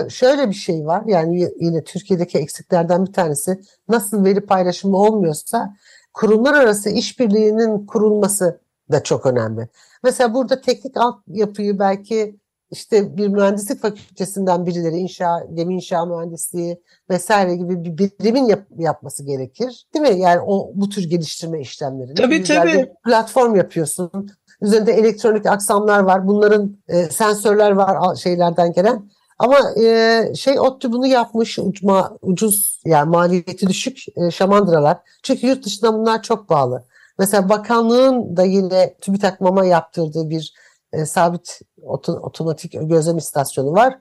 şöyle 0.08 0.48
bir 0.48 0.54
şey 0.54 0.86
var. 0.86 1.02
Yani 1.06 1.50
yine 1.60 1.84
Türkiye'deki 1.84 2.38
eksiklerden 2.38 3.06
bir 3.06 3.12
tanesi 3.12 3.60
nasıl 3.88 4.24
veri 4.24 4.40
paylaşımı 4.40 4.96
olmuyorsa 4.96 5.76
kurumlar 6.14 6.54
arası 6.54 6.90
işbirliğinin 6.90 7.86
kurulması 7.86 8.60
da 8.92 9.02
çok 9.02 9.26
önemli. 9.26 9.68
Mesela 10.04 10.34
burada 10.34 10.60
teknik 10.60 10.96
altyapıyı 10.96 11.78
belki 11.78 12.36
işte 12.70 13.16
bir 13.16 13.28
mühendislik 13.28 13.82
fakültesinden 13.82 14.66
birileri 14.66 14.96
inşa, 14.96 15.46
gemi 15.54 15.74
inşa 15.74 16.04
mühendisliği 16.06 16.82
vesaire 17.10 17.56
gibi 17.56 17.84
bir 17.84 18.10
birimin 18.18 18.44
yap, 18.44 18.62
yapması 18.78 19.24
gerekir. 19.24 19.86
Değil 19.94 20.14
mi? 20.14 20.20
Yani 20.20 20.40
o 20.46 20.70
bu 20.74 20.88
tür 20.88 21.10
geliştirme 21.10 21.60
işlemlerini. 21.60 22.14
Tabii 22.14 22.44
tabii. 22.44 22.92
Platform 23.04 23.54
yapıyorsun. 23.54 24.30
Üzerinde 24.60 24.92
elektronik 24.92 25.46
aksamlar 25.46 26.00
var. 26.00 26.26
Bunların 26.26 26.76
e, 26.88 27.04
sensörler 27.04 27.70
var 27.70 28.14
şeylerden 28.16 28.72
gelen. 28.72 29.10
Ama 29.38 29.56
e, 29.82 30.24
şey 30.36 30.60
ODTÜ 30.60 30.92
bunu 30.92 31.06
yapmış 31.06 31.58
ucma, 31.58 32.18
ucuz 32.22 32.80
yani 32.84 33.10
maliyeti 33.10 33.66
düşük 33.66 33.98
e, 34.16 34.30
şamandıralar. 34.30 34.98
Çünkü 35.22 35.46
yurt 35.46 35.64
dışında 35.64 35.94
bunlar 35.94 36.22
çok 36.22 36.48
pahalı. 36.48 36.84
Mesela 37.18 37.48
bakanlığın 37.48 38.36
da 38.36 38.44
yine 38.44 38.94
TÜBİTAK 39.00 39.40
MAM'a 39.40 39.64
yaptırdığı 39.64 40.30
bir 40.30 40.54
e, 40.92 41.06
sabit 41.06 41.60
oto, 41.82 42.12
otomatik 42.12 42.72
gözlem 42.82 43.16
istasyonu 43.16 43.72
var. 43.72 43.98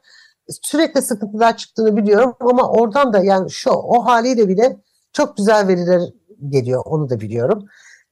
Sürekli 0.62 1.02
sıkıntılar 1.02 1.58
çıktığını 1.58 1.98
biliyorum 1.98 2.36
ama 2.40 2.72
oradan 2.72 3.14
da 3.14 3.20
yani 3.24 3.52
şu 3.52 3.70
o 3.70 4.06
haliyle 4.06 4.48
bile 4.48 4.78
çok 5.14 5.38
güzel 5.38 5.68
veriler 5.68 6.02
geliyor 6.50 6.82
onu 6.86 7.10
da 7.10 7.20
biliyorum. 7.20 7.68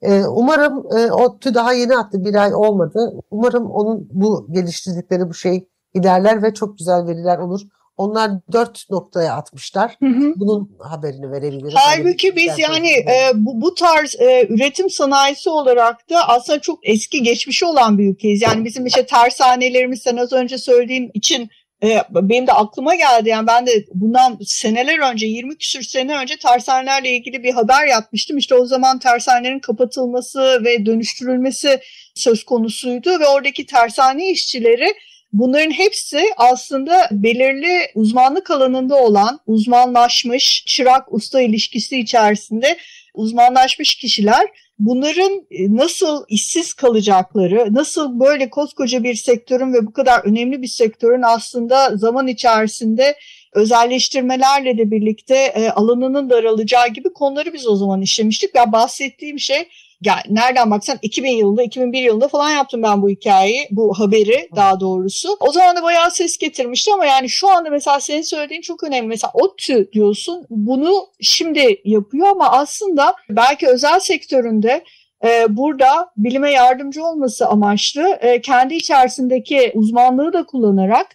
Ee, 0.05 0.27
umarım 0.27 0.97
e, 0.97 1.11
ODTÜ 1.11 1.53
daha 1.53 1.73
yeni 1.73 1.97
attı 1.97 2.25
bir 2.25 2.35
ay 2.35 2.55
olmadı. 2.55 3.13
Umarım 3.31 3.71
onun 3.71 4.07
bu 4.11 4.47
geliştirdikleri 4.51 5.29
bu 5.29 5.33
şey 5.33 5.67
ilerler 5.93 6.43
ve 6.43 6.53
çok 6.53 6.77
güzel 6.77 7.07
veriler 7.07 7.37
olur. 7.37 7.61
Onlar 7.97 8.31
dört 8.51 8.89
noktaya 8.89 9.33
atmışlar. 9.33 9.95
Hı 9.99 10.05
hı. 10.05 10.33
Bunun 10.35 10.77
haberini 10.79 11.31
verebiliriz. 11.31 11.73
Halbuki 11.75 12.29
hani 12.29 12.35
biz 12.35 12.59
yani 12.59 12.89
e, 12.89 13.31
bu, 13.35 13.61
bu 13.61 13.73
tarz 13.73 14.15
e, 14.15 14.47
üretim 14.49 14.89
sanayisi 14.89 15.49
olarak 15.49 16.09
da 16.09 16.29
aslında 16.29 16.59
çok 16.59 16.79
eski 16.83 17.23
geçmişi 17.23 17.65
olan 17.65 17.97
bir 17.97 18.09
ülkeyiz. 18.09 18.41
Yani 18.41 18.65
bizim 18.65 18.85
işte 18.85 19.05
tersanelerimiz 19.05 20.01
sen 20.01 20.17
az 20.17 20.33
önce 20.33 20.57
söylediğin 20.57 21.11
için 21.13 21.49
benim 22.09 22.47
de 22.47 22.53
aklıma 22.53 22.95
geldi 22.95 23.29
yani 23.29 23.47
ben 23.47 23.67
de 23.67 23.85
bundan 23.93 24.37
seneler 24.45 25.11
önce 25.11 25.27
20 25.27 25.57
küsür 25.57 25.83
sene 25.83 26.17
önce 26.17 26.37
tersanelerle 26.37 27.09
ilgili 27.09 27.43
bir 27.43 27.53
haber 27.53 27.87
yapmıştım. 27.87 28.37
İşte 28.37 28.55
o 28.55 28.65
zaman 28.65 28.99
tersanelerin 28.99 29.59
kapatılması 29.59 30.61
ve 30.65 30.85
dönüştürülmesi 30.85 31.79
söz 32.15 32.43
konusuydu 32.43 33.19
ve 33.19 33.27
oradaki 33.27 33.65
tersane 33.65 34.29
işçileri 34.31 34.93
Bunların 35.33 35.71
hepsi 35.71 36.23
aslında 36.37 37.09
belirli 37.11 37.91
uzmanlık 37.95 38.51
alanında 38.51 38.95
olan 38.95 39.39
uzmanlaşmış 39.47 40.63
çırak 40.65 41.13
usta 41.13 41.41
ilişkisi 41.41 41.99
içerisinde 41.99 42.77
uzmanlaşmış 43.13 43.95
kişiler 43.95 44.45
bunların 44.79 45.31
e, 45.51 45.75
nasıl 45.75 46.25
işsiz 46.27 46.73
kalacakları, 46.73 47.73
nasıl 47.73 48.19
böyle 48.19 48.49
koskoca 48.49 49.03
bir 49.03 49.15
sektörün 49.15 49.73
ve 49.73 49.85
bu 49.85 49.93
kadar 49.93 50.25
önemli 50.25 50.61
bir 50.61 50.67
sektörün 50.67 51.21
aslında 51.21 51.97
zaman 51.97 52.27
içerisinde 52.27 53.15
özelleştirmelerle 53.53 54.77
de 54.77 54.91
birlikte 54.91 55.35
e, 55.35 55.69
alanının 55.69 56.29
daralacağı 56.29 56.87
gibi 56.87 57.13
konuları 57.13 57.53
biz 57.53 57.67
o 57.67 57.75
zaman 57.75 58.01
işlemiştik. 58.01 58.55
Ya 58.55 58.71
bahsettiğim 58.71 59.39
şey 59.39 59.67
yani 60.05 60.21
nereden 60.29 60.71
baksan 60.71 60.97
2000 61.01 61.31
yılında 61.31 61.63
2001 61.63 62.01
yılında 62.01 62.27
falan 62.27 62.49
yaptım 62.49 62.83
ben 62.83 63.01
bu 63.01 63.09
hikayeyi 63.09 63.67
bu 63.71 63.99
haberi 63.99 64.49
daha 64.55 64.79
doğrusu. 64.79 65.37
O 65.39 65.51
zaman 65.51 65.75
da 65.75 65.83
bayağı 65.83 66.11
ses 66.11 66.37
getirmişti 66.37 66.91
ama 66.93 67.05
yani 67.05 67.29
şu 67.29 67.49
anda 67.49 67.69
mesela 67.69 67.99
senin 67.99 68.21
söylediğin 68.21 68.61
çok 68.61 68.83
önemli. 68.83 69.07
Mesela 69.07 69.31
ODTÜ 69.33 69.91
diyorsun 69.91 70.45
bunu 70.49 71.07
şimdi 71.21 71.81
yapıyor 71.85 72.27
ama 72.27 72.51
aslında 72.51 73.15
belki 73.29 73.67
özel 73.67 73.99
sektöründe 73.99 74.83
e, 75.25 75.57
burada 75.57 76.11
bilime 76.17 76.51
yardımcı 76.51 77.05
olması 77.05 77.47
amaçlı 77.47 78.17
e, 78.21 78.41
kendi 78.41 78.75
içerisindeki 78.75 79.71
uzmanlığı 79.75 80.33
da 80.33 80.45
kullanarak 80.45 81.07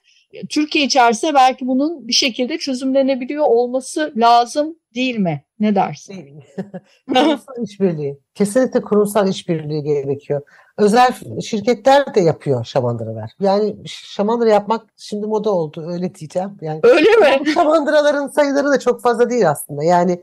Türkiye 0.48 0.84
içerisinde 0.84 1.34
belki 1.34 1.66
bunun 1.66 2.08
bir 2.08 2.12
şekilde 2.12 2.58
çözümlenebiliyor 2.58 3.44
olması 3.44 4.12
lazım 4.16 4.76
değil 4.94 5.18
mi? 5.18 5.44
Ne 5.60 5.74
dersin? 5.74 6.42
kurumsal 7.08 7.62
işbirliği. 7.62 8.18
Kesinlikle 8.34 8.82
kurumsal 8.82 9.28
işbirliği 9.28 9.82
gerekiyor. 9.82 10.42
Özel 10.78 11.12
şirketler 11.42 12.14
de 12.14 12.20
yapıyor 12.20 12.64
şamandıralar. 12.64 13.30
Yani 13.40 13.76
şamandıra 13.86 14.50
yapmak 14.50 14.86
şimdi 14.96 15.26
moda 15.26 15.50
oldu 15.50 15.86
öyle 15.92 16.14
diyeceğim. 16.14 16.50
Yani 16.60 16.80
öyle 16.82 17.16
mi? 17.16 17.46
Şamandıraların 17.54 18.28
sayıları 18.28 18.70
da 18.70 18.78
çok 18.78 19.02
fazla 19.02 19.30
değil 19.30 19.50
aslında. 19.50 19.84
Yani 19.84 20.22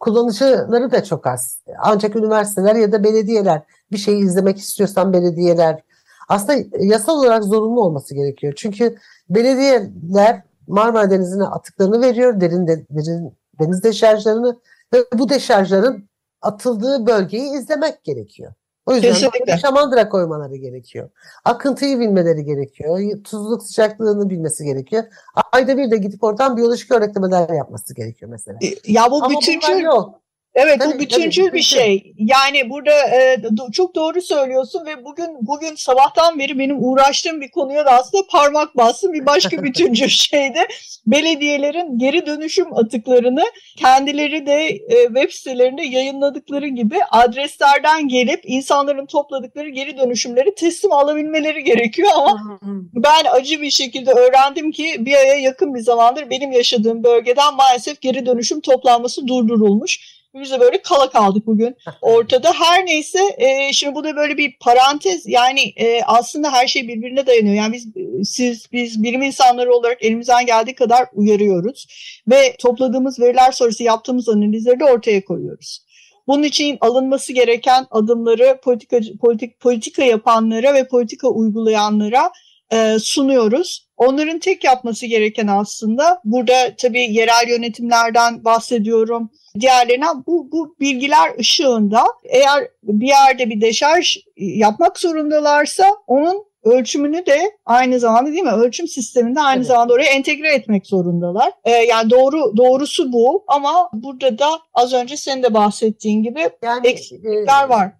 kullanıcıları 0.00 0.92
da 0.92 1.04
çok 1.04 1.26
az. 1.26 1.62
Ancak 1.78 2.16
üniversiteler 2.16 2.74
ya 2.74 2.92
da 2.92 3.04
belediyeler 3.04 3.62
bir 3.92 3.98
şeyi 3.98 4.24
izlemek 4.24 4.58
istiyorsan 4.58 5.12
belediyeler 5.12 5.80
aslında 6.28 6.58
yasal 6.78 7.18
olarak 7.18 7.44
zorunlu 7.44 7.80
olması 7.80 8.14
gerekiyor. 8.14 8.52
Çünkü 8.56 8.96
belediyeler 9.30 10.42
Marmara 10.66 11.10
Denizi'ne 11.10 11.44
atıklarını 11.44 12.00
veriyor, 12.00 12.40
derin, 12.40 12.66
de, 12.66 12.86
derin 12.90 13.32
deniz 13.60 13.82
deşarjlarını 13.82 14.60
ve 14.94 15.04
bu 15.12 15.28
deşarjların 15.28 16.08
atıldığı 16.42 17.06
bölgeyi 17.06 17.58
izlemek 17.58 18.04
gerekiyor. 18.04 18.52
O 18.86 18.94
yüzden 18.94 19.12
Kesinlikle. 19.12 19.58
şamandıra 19.58 20.08
koymaları 20.08 20.56
gerekiyor. 20.56 21.10
Akıntıyı 21.44 22.00
bilmeleri 22.00 22.44
gerekiyor. 22.44 23.00
Tuzluluk 23.24 23.62
sıcaklığını 23.62 24.30
bilmesi 24.30 24.64
gerekiyor. 24.64 25.04
Ayda 25.52 25.78
bir 25.78 25.90
de 25.90 25.96
gidip 25.96 26.24
oradan 26.24 26.56
biyolojik 26.56 26.90
öğretmeler 26.90 27.48
yapması 27.48 27.94
gerekiyor 27.94 28.30
mesela. 28.30 28.58
Ya 28.86 29.10
bu 29.10 29.24
Ama 29.24 29.40
bunlar 29.46 29.76
yok. 29.76 30.20
Evet 30.56 30.80
Tabii, 30.80 30.94
bu 30.94 30.98
bütüncül 30.98 31.42
tabii, 31.42 31.52
bir 31.52 31.58
bütün. 31.58 31.76
şey. 31.76 32.14
Yani 32.18 32.70
burada 32.70 32.90
e, 32.90 33.34
do- 33.34 33.72
çok 33.72 33.94
doğru 33.94 34.22
söylüyorsun 34.22 34.86
ve 34.86 35.04
bugün 35.04 35.26
bugün 35.40 35.74
sabahtan 35.74 36.38
beri 36.38 36.58
benim 36.58 36.76
uğraştığım 36.84 37.40
bir 37.40 37.50
konuya 37.50 37.86
da 37.86 37.90
aslında 37.90 38.26
parmak 38.30 38.76
bastım. 38.76 39.12
Bir 39.12 39.26
başka 39.26 39.62
bütüncül 39.62 40.08
şeyde 40.08 40.68
belediyelerin 41.06 41.98
geri 41.98 42.26
dönüşüm 42.26 42.76
atıklarını 42.76 43.44
kendileri 43.76 44.46
de 44.46 44.66
e, 44.66 45.06
web 45.06 45.30
sitelerinde 45.30 45.82
yayınladıkları 45.82 46.68
gibi 46.68 46.96
adreslerden 47.10 48.08
gelip 48.08 48.40
insanların 48.44 49.06
topladıkları 49.06 49.68
geri 49.68 49.98
dönüşümleri 49.98 50.54
teslim 50.54 50.92
alabilmeleri 50.92 51.64
gerekiyor 51.64 52.08
ama 52.14 52.60
ben 52.94 53.24
acı 53.30 53.62
bir 53.62 53.70
şekilde 53.70 54.10
öğrendim 54.10 54.70
ki 54.72 54.96
bir 54.98 55.14
aya 55.14 55.34
yakın 55.34 55.74
bir 55.74 55.80
zamandır 55.80 56.30
benim 56.30 56.52
yaşadığım 56.52 57.04
bölgeden 57.04 57.54
maalesef 57.54 58.00
geri 58.00 58.26
dönüşüm 58.26 58.60
toplanması 58.60 59.26
durdurulmuş. 59.26 60.15
Biz 60.40 60.50
de 60.50 60.60
böyle 60.60 60.82
kala 60.82 61.10
kaldık 61.10 61.46
bugün 61.46 61.76
ortada. 62.02 62.52
Her 62.52 62.86
neyse 62.86 63.18
e, 63.38 63.72
şimdi 63.72 63.94
bu 63.94 64.04
da 64.04 64.16
böyle 64.16 64.36
bir 64.36 64.58
parantez 64.60 65.26
yani 65.26 65.60
e, 65.76 66.02
aslında 66.02 66.52
her 66.52 66.66
şey 66.66 66.88
birbirine 66.88 67.26
dayanıyor. 67.26 67.54
Yani 67.54 67.72
biz 67.72 67.86
siz 68.30 68.72
biz 68.72 69.02
bilim 69.02 69.22
insanları 69.22 69.74
olarak 69.74 70.02
elimizden 70.02 70.46
geldiği 70.46 70.74
kadar 70.74 71.06
uyarıyoruz 71.12 71.86
ve 72.28 72.56
topladığımız 72.58 73.20
veriler 73.20 73.52
sonrası 73.52 73.82
yaptığımız 73.82 74.28
analizleri 74.28 74.80
de 74.80 74.84
ortaya 74.84 75.24
koyuyoruz. 75.24 75.86
Bunun 76.26 76.42
için 76.42 76.78
alınması 76.80 77.32
gereken 77.32 77.86
adımları 77.90 78.60
politika 78.64 79.00
politik 79.20 79.60
politika 79.60 80.04
yapanlara 80.04 80.74
ve 80.74 80.88
politika 80.88 81.28
uygulayanlara 81.28 82.30
e, 82.72 82.98
sunuyoruz. 82.98 83.86
Onların 83.96 84.38
tek 84.38 84.64
yapması 84.64 85.06
gereken 85.06 85.46
aslında 85.46 86.20
burada 86.24 86.76
tabii 86.76 87.12
yerel 87.14 87.48
yönetimlerden 87.48 88.44
bahsediyorum. 88.44 89.30
Diğerlerine 89.60 90.06
bu, 90.26 90.52
bu 90.52 90.76
bilgiler 90.80 91.38
ışığında 91.38 92.04
eğer 92.24 92.68
bir 92.82 93.08
yerde 93.08 93.50
bir 93.50 93.60
deşarj 93.60 94.16
yapmak 94.36 94.98
zorundalarsa 94.98 95.84
onun 96.06 96.46
ölçümünü 96.64 97.26
de 97.26 97.50
aynı 97.66 98.00
zamanda 98.00 98.32
değil 98.32 98.42
mi 98.42 98.50
ölçüm 98.50 98.88
sisteminde 98.88 99.40
aynı 99.40 99.56
Evet. 99.56 99.66
zamanda 99.66 99.92
oraya 99.92 100.10
entegre 100.10 100.54
etmek 100.54 100.86
zorundalar. 100.86 101.52
Ee, 101.64 101.70
yani 101.70 102.10
doğru 102.10 102.56
doğrusu 102.56 103.12
bu 103.12 103.44
ama 103.48 103.90
burada 103.92 104.38
da 104.38 104.48
az 104.74 104.92
önce 104.92 105.16
senin 105.16 105.42
de 105.42 105.54
bahsettiğin 105.54 106.22
gibi 106.22 106.50
Yani 106.62 106.88
eksiklikler 106.88 107.66
e, 107.66 107.68
var. 107.68 107.92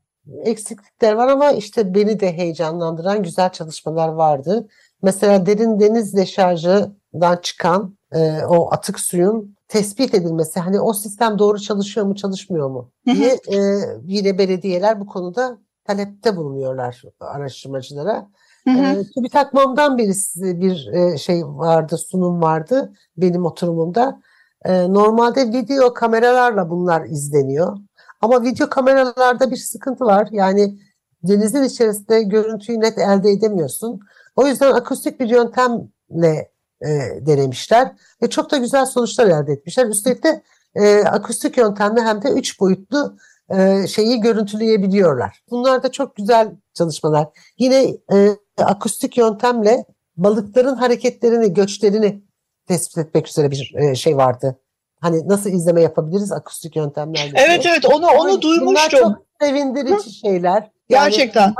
Eksiklikler 0.44 1.12
var 1.12 1.28
ama 1.28 1.50
işte 1.50 1.94
beni 1.94 2.20
de 2.20 2.32
heyecanlandıran 2.32 3.22
güzel 3.22 3.52
çalışmalar 3.52 4.08
vardı. 4.08 4.68
Mesela 5.02 5.46
derin 5.46 5.80
deniz 5.80 6.16
deşarjından 6.16 7.36
çıkan 7.42 7.96
e, 8.12 8.44
o 8.44 8.72
atık 8.72 9.00
suyun 9.00 9.56
tespit 9.68 10.14
edilmesi, 10.14 10.60
hani 10.60 10.80
o 10.80 10.92
sistem 10.92 11.38
doğru 11.38 11.58
çalışıyor 11.58 12.06
mu 12.06 12.14
çalışmıyor 12.14 12.70
mu 12.70 12.90
diye 13.06 13.32
e, 13.32 13.58
yine 14.04 14.38
belediyeler 14.38 15.00
bu 15.00 15.06
konuda 15.06 15.58
talepte 15.84 16.36
bulunuyorlar 16.36 17.02
araştırmacılara. 17.20 18.28
E, 18.68 19.02
TÜBİTAK 19.14 19.54
MOM'dan 19.54 19.98
birisi 19.98 20.60
bir 20.60 20.88
e, 20.92 21.18
şey 21.18 21.44
vardı, 21.44 21.98
sunum 21.98 22.42
vardı 22.42 22.92
benim 23.16 23.44
oturumumda. 23.44 24.20
E, 24.64 24.92
normalde 24.92 25.52
video 25.52 25.94
kameralarla 25.94 26.70
bunlar 26.70 27.04
izleniyor. 27.04 27.76
Ama 28.20 28.42
video 28.42 28.68
kameralarda 28.68 29.50
bir 29.50 29.56
sıkıntı 29.56 30.04
var. 30.04 30.28
Yani 30.30 30.78
denizin 31.22 31.62
içerisinde 31.62 32.22
görüntüyü 32.22 32.80
net 32.80 32.98
elde 32.98 33.30
edemiyorsun. 33.30 34.00
O 34.36 34.46
yüzden 34.46 34.72
akustik 34.72 35.20
bir 35.20 35.28
yöntemle 35.28 36.50
e, 36.82 36.88
denemişler 37.26 37.92
ve 38.22 38.30
çok 38.30 38.50
da 38.50 38.56
güzel 38.56 38.86
sonuçlar 38.86 39.26
elde 39.26 39.52
etmişler. 39.52 39.86
Üstelik 39.86 40.24
de 40.24 40.42
e, 40.74 40.98
akustik 40.98 41.56
yöntemle 41.56 42.00
hem 42.00 42.22
de 42.22 42.28
üç 42.28 42.60
boyutlu 42.60 43.16
e, 43.50 43.86
şeyi 43.86 44.20
görüntüleyebiliyorlar. 44.20 45.42
Bunlar 45.50 45.82
da 45.82 45.92
çok 45.92 46.16
güzel 46.16 46.52
çalışmalar. 46.74 47.28
Yine 47.58 47.96
e, 48.12 48.36
akustik 48.58 49.16
yöntemle 49.16 49.84
balıkların 50.16 50.74
hareketlerini, 50.74 51.54
göçlerini 51.54 52.22
tespit 52.68 52.98
etmek 52.98 53.28
üzere 53.28 53.50
bir 53.50 53.74
e, 53.74 53.94
şey 53.94 54.16
vardı. 54.16 54.58
Hani 55.06 55.28
nasıl 55.28 55.50
izleme 55.50 55.82
yapabiliriz 55.82 56.32
akustik 56.32 56.76
yöntemlerle? 56.76 57.32
Evet 57.36 57.62
diye. 57.64 57.72
evet 57.72 57.86
onu 57.86 58.06
onu 58.06 58.28
Bunlar 58.28 58.42
duymuştum. 58.42 58.98
çok 59.00 59.12
sevindirici 59.40 60.12
şeyler. 60.12 60.70
Yani 60.88 61.04
Gerçekten. 61.10 61.54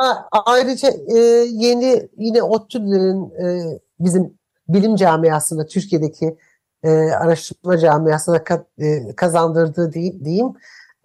Ayrıca 0.47 0.89
e, 0.89 1.19
yeni 1.51 2.09
yine 2.19 2.43
ODTÜ'lerin 2.43 3.31
e, 3.31 3.79
bizim 4.01 4.35
bilim 4.69 4.97
camiasında 4.97 5.67
Türkiye'deki 5.67 6.37
e, 6.83 6.91
araştırma 6.91 7.79
camiasına 7.79 8.37
ka- 8.37 8.65
e, 8.79 9.15
kazandırdığı 9.17 9.93
di- 9.93 10.25
diyeyim. 10.25 10.49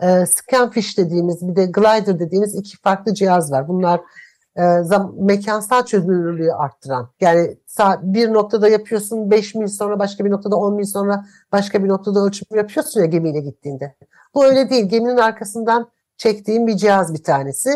E, 0.02 0.26
Scanfish 0.26 0.98
dediğimiz 0.98 1.48
bir 1.48 1.56
de 1.56 1.66
Glider 1.66 2.20
dediğimiz 2.20 2.56
iki 2.56 2.78
farklı 2.78 3.14
cihaz 3.14 3.52
var. 3.52 3.68
Bunlar 3.68 4.02
e, 4.56 4.62
zam- 4.62 5.14
mekansal 5.20 5.86
çözünürlüğü 5.86 6.54
arttıran. 6.54 7.10
Yani 7.22 7.58
bir 8.02 8.34
noktada 8.34 8.68
yapıyorsun 8.70 9.32
5 9.32 9.56
mil 9.56 9.68
sonra 9.68 10.00
başka 10.00 10.26
bir 10.26 10.32
noktada 10.32 10.56
10 10.56 10.74
mil 10.74 10.86
sonra 10.86 11.26
başka 11.52 11.84
bir 11.84 11.90
noktada 11.90 12.20
ölçüm 12.20 12.58
yapıyorsun 12.58 13.00
ya 13.00 13.06
gemiyle 13.06 13.40
gittiğinde. 13.40 13.96
Bu 14.36 14.46
öyle 14.46 14.70
değil. 14.70 14.86
Geminin 14.90 15.18
arkasından 15.18 15.90
çektiğim 16.18 16.68
bir 16.68 16.76
cihaz 16.78 17.14
bir 17.14 17.24
tanesi 17.24 17.70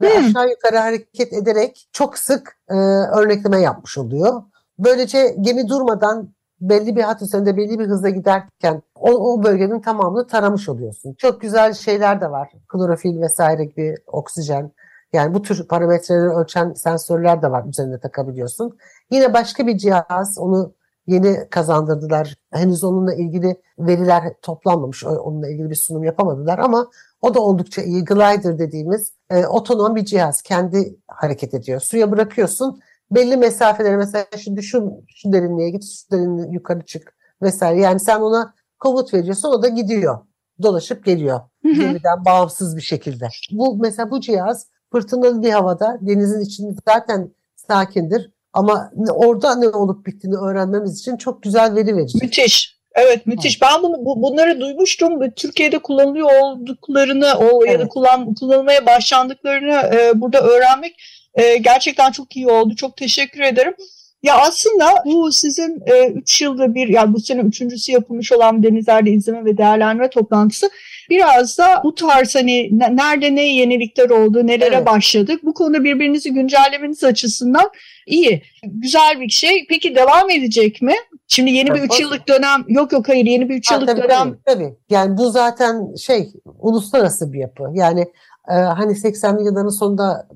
ve 0.00 0.08
Hmm. 0.18 0.26
aşağı 0.26 0.50
yukarı 0.50 0.76
hareket 0.76 1.32
ederek 1.32 1.88
çok 1.92 2.18
sık 2.18 2.56
e, 2.68 2.74
örnekleme 3.18 3.60
yapmış 3.60 3.98
oluyor. 3.98 4.42
Böylece 4.78 5.36
gemi 5.40 5.68
durmadan 5.68 6.28
belli 6.60 6.96
bir 6.96 7.02
hat 7.02 7.22
üzerinde 7.22 7.56
belli 7.56 7.78
bir 7.78 7.86
hızla 7.86 8.08
giderken 8.08 8.82
o, 8.94 9.10
o 9.10 9.42
bölgenin 9.42 9.80
tamamını 9.80 10.26
taramış 10.26 10.68
oluyorsun. 10.68 11.14
Çok 11.18 11.40
güzel 11.40 11.72
şeyler 11.74 12.20
de 12.20 12.30
var. 12.30 12.52
Klorofil 12.68 13.20
vesaire 13.20 13.64
gibi 13.64 13.94
oksijen. 14.06 14.72
Yani 15.12 15.34
bu 15.34 15.42
tür 15.42 15.68
parametreleri 15.68 16.28
ölçen 16.28 16.72
sensörler 16.72 17.42
de 17.42 17.50
var 17.50 17.64
üzerine 17.64 18.00
takabiliyorsun. 18.00 18.78
Yine 19.10 19.34
başka 19.34 19.66
bir 19.66 19.78
cihaz 19.78 20.38
onu 20.38 20.74
yeni 21.06 21.48
kazandırdılar. 21.50 22.34
Henüz 22.50 22.84
onunla 22.84 23.14
ilgili 23.14 23.60
veriler 23.78 24.34
toplanmamış. 24.42 25.04
Onunla 25.04 25.48
ilgili 25.48 25.70
bir 25.70 25.74
sunum 25.74 26.04
yapamadılar 26.04 26.58
ama 26.58 26.90
o 27.22 27.34
da 27.34 27.40
oldukça 27.40 27.82
iyi. 27.82 28.04
Glider 28.04 28.58
dediğimiz 28.58 29.12
e, 29.30 29.46
otonom 29.46 29.96
bir 29.96 30.04
cihaz. 30.04 30.42
Kendi 30.42 30.96
hareket 31.08 31.54
ediyor. 31.54 31.80
Suya 31.80 32.10
bırakıyorsun. 32.10 32.80
Belli 33.10 33.36
mesafelere 33.36 33.96
mesela 33.96 34.26
şimdi 34.38 34.62
şu, 34.62 34.92
şu 35.08 35.32
derinliğe 35.32 35.70
git, 35.70 35.84
şu 35.84 36.16
derinliğe 36.16 36.48
yukarı 36.50 36.84
çık 36.84 37.14
vesaire. 37.42 37.80
Yani 37.80 38.00
sen 38.00 38.20
ona 38.20 38.54
komut 38.80 39.14
veriyorsun 39.14 39.48
o 39.48 39.62
da 39.62 39.68
gidiyor. 39.68 40.18
Dolaşıp 40.62 41.04
geliyor. 41.04 41.40
Gemiden 41.62 42.24
bağımsız 42.24 42.76
bir 42.76 42.82
şekilde. 42.82 43.28
Bu 43.52 43.76
mesela 43.76 44.10
bu 44.10 44.20
cihaz 44.20 44.66
fırtınalı 44.92 45.42
bir 45.42 45.50
havada 45.50 45.98
denizin 46.00 46.40
içinde 46.40 46.72
zaten 46.88 47.30
sakindir. 47.56 48.30
Ama 48.52 48.90
orada 49.14 49.54
ne 49.54 49.68
olup 49.68 50.06
bittiğini 50.06 50.36
öğrenmemiz 50.36 51.00
için 51.00 51.16
çok 51.16 51.42
güzel 51.42 51.74
veri 51.74 51.96
verecek. 51.96 52.22
Müthiş. 52.22 52.76
Evet 52.94 53.26
müthiş. 53.26 53.62
Ben 53.62 53.82
bunu 53.82 54.04
bu- 54.04 54.22
bunları 54.22 54.60
duymuştum. 54.60 55.30
Türkiye'de 55.30 55.78
kullanılıyor 55.78 56.28
olduklarını 56.42 57.32
o 57.38 57.64
ya 57.64 57.72
da 57.72 57.82
Evet. 57.82 57.88
kullan 57.88 58.34
kullanılmaya 58.34 58.86
başlandıklarını 58.86 59.96
e, 59.96 60.20
burada 60.20 60.40
öğrenmek 60.40 60.96
e, 61.34 61.56
gerçekten 61.56 62.10
çok 62.12 62.36
iyi 62.36 62.48
oldu. 62.48 62.74
Çok 62.76 62.96
teşekkür 62.96 63.40
ederim. 63.40 63.74
Ya 64.22 64.38
aslında 64.38 64.94
bu 65.04 65.32
sizin 65.32 65.82
3 66.14 66.42
yılda 66.42 66.74
bir 66.74 66.88
yani 66.88 67.14
bu 67.14 67.20
sene 67.20 67.40
üçüncüsü 67.40 67.92
yapılmış 67.92 68.32
olan 68.32 68.62
denizlerde 68.62 69.10
izleme 69.10 69.44
ve 69.44 69.58
değerlendirme 69.58 70.10
toplantısı 70.10 70.70
biraz 71.10 71.58
da 71.58 71.80
bu 71.84 71.94
tarz 71.94 72.34
hani 72.34 72.68
ne- 72.78 72.96
nerede 72.96 73.34
ne 73.34 73.54
yenilikler 73.54 74.10
oldu, 74.10 74.46
nelere 74.46 74.74
Evet. 74.74 74.86
başladık. 74.86 75.40
Bu 75.42 75.54
konuda 75.54 75.84
birbirinizi 75.84 76.32
güncellemeniz 76.32 77.04
açısından 77.04 77.70
iyi. 78.06 78.42
Güzel 78.66 79.20
bir 79.20 79.28
şey. 79.28 79.66
Peki 79.68 79.94
devam 79.96 80.30
edecek 80.30 80.82
mi? 80.82 80.94
Şimdi 81.28 81.50
yeni 81.50 81.70
bir 81.70 81.74
Tabii, 81.74 81.86
3 81.86 82.00
yıllık 82.00 82.28
dönem 82.28 82.64
yok 82.68 82.92
yok 82.92 83.08
hayır 83.08 83.26
yeni 83.26 83.48
bir 83.48 83.54
3 83.54 83.70
Ha, 83.70 83.74
yıllık 83.74 83.88
tabii, 83.88 84.02
dönem 84.02 84.18
tabii, 84.18 84.38
tabii. 84.44 84.74
Yani 84.90 85.16
bu 85.16 85.30
zaten 85.30 85.94
şey 85.94 86.32
uluslararası 86.58 87.32
bir 87.32 87.38
yapı. 87.38 87.64
Yani 87.72 88.00
e, 88.48 88.52
hani 88.52 88.92
80'li 88.92 89.44
yılların 89.44 89.68
sonunda 89.68 90.28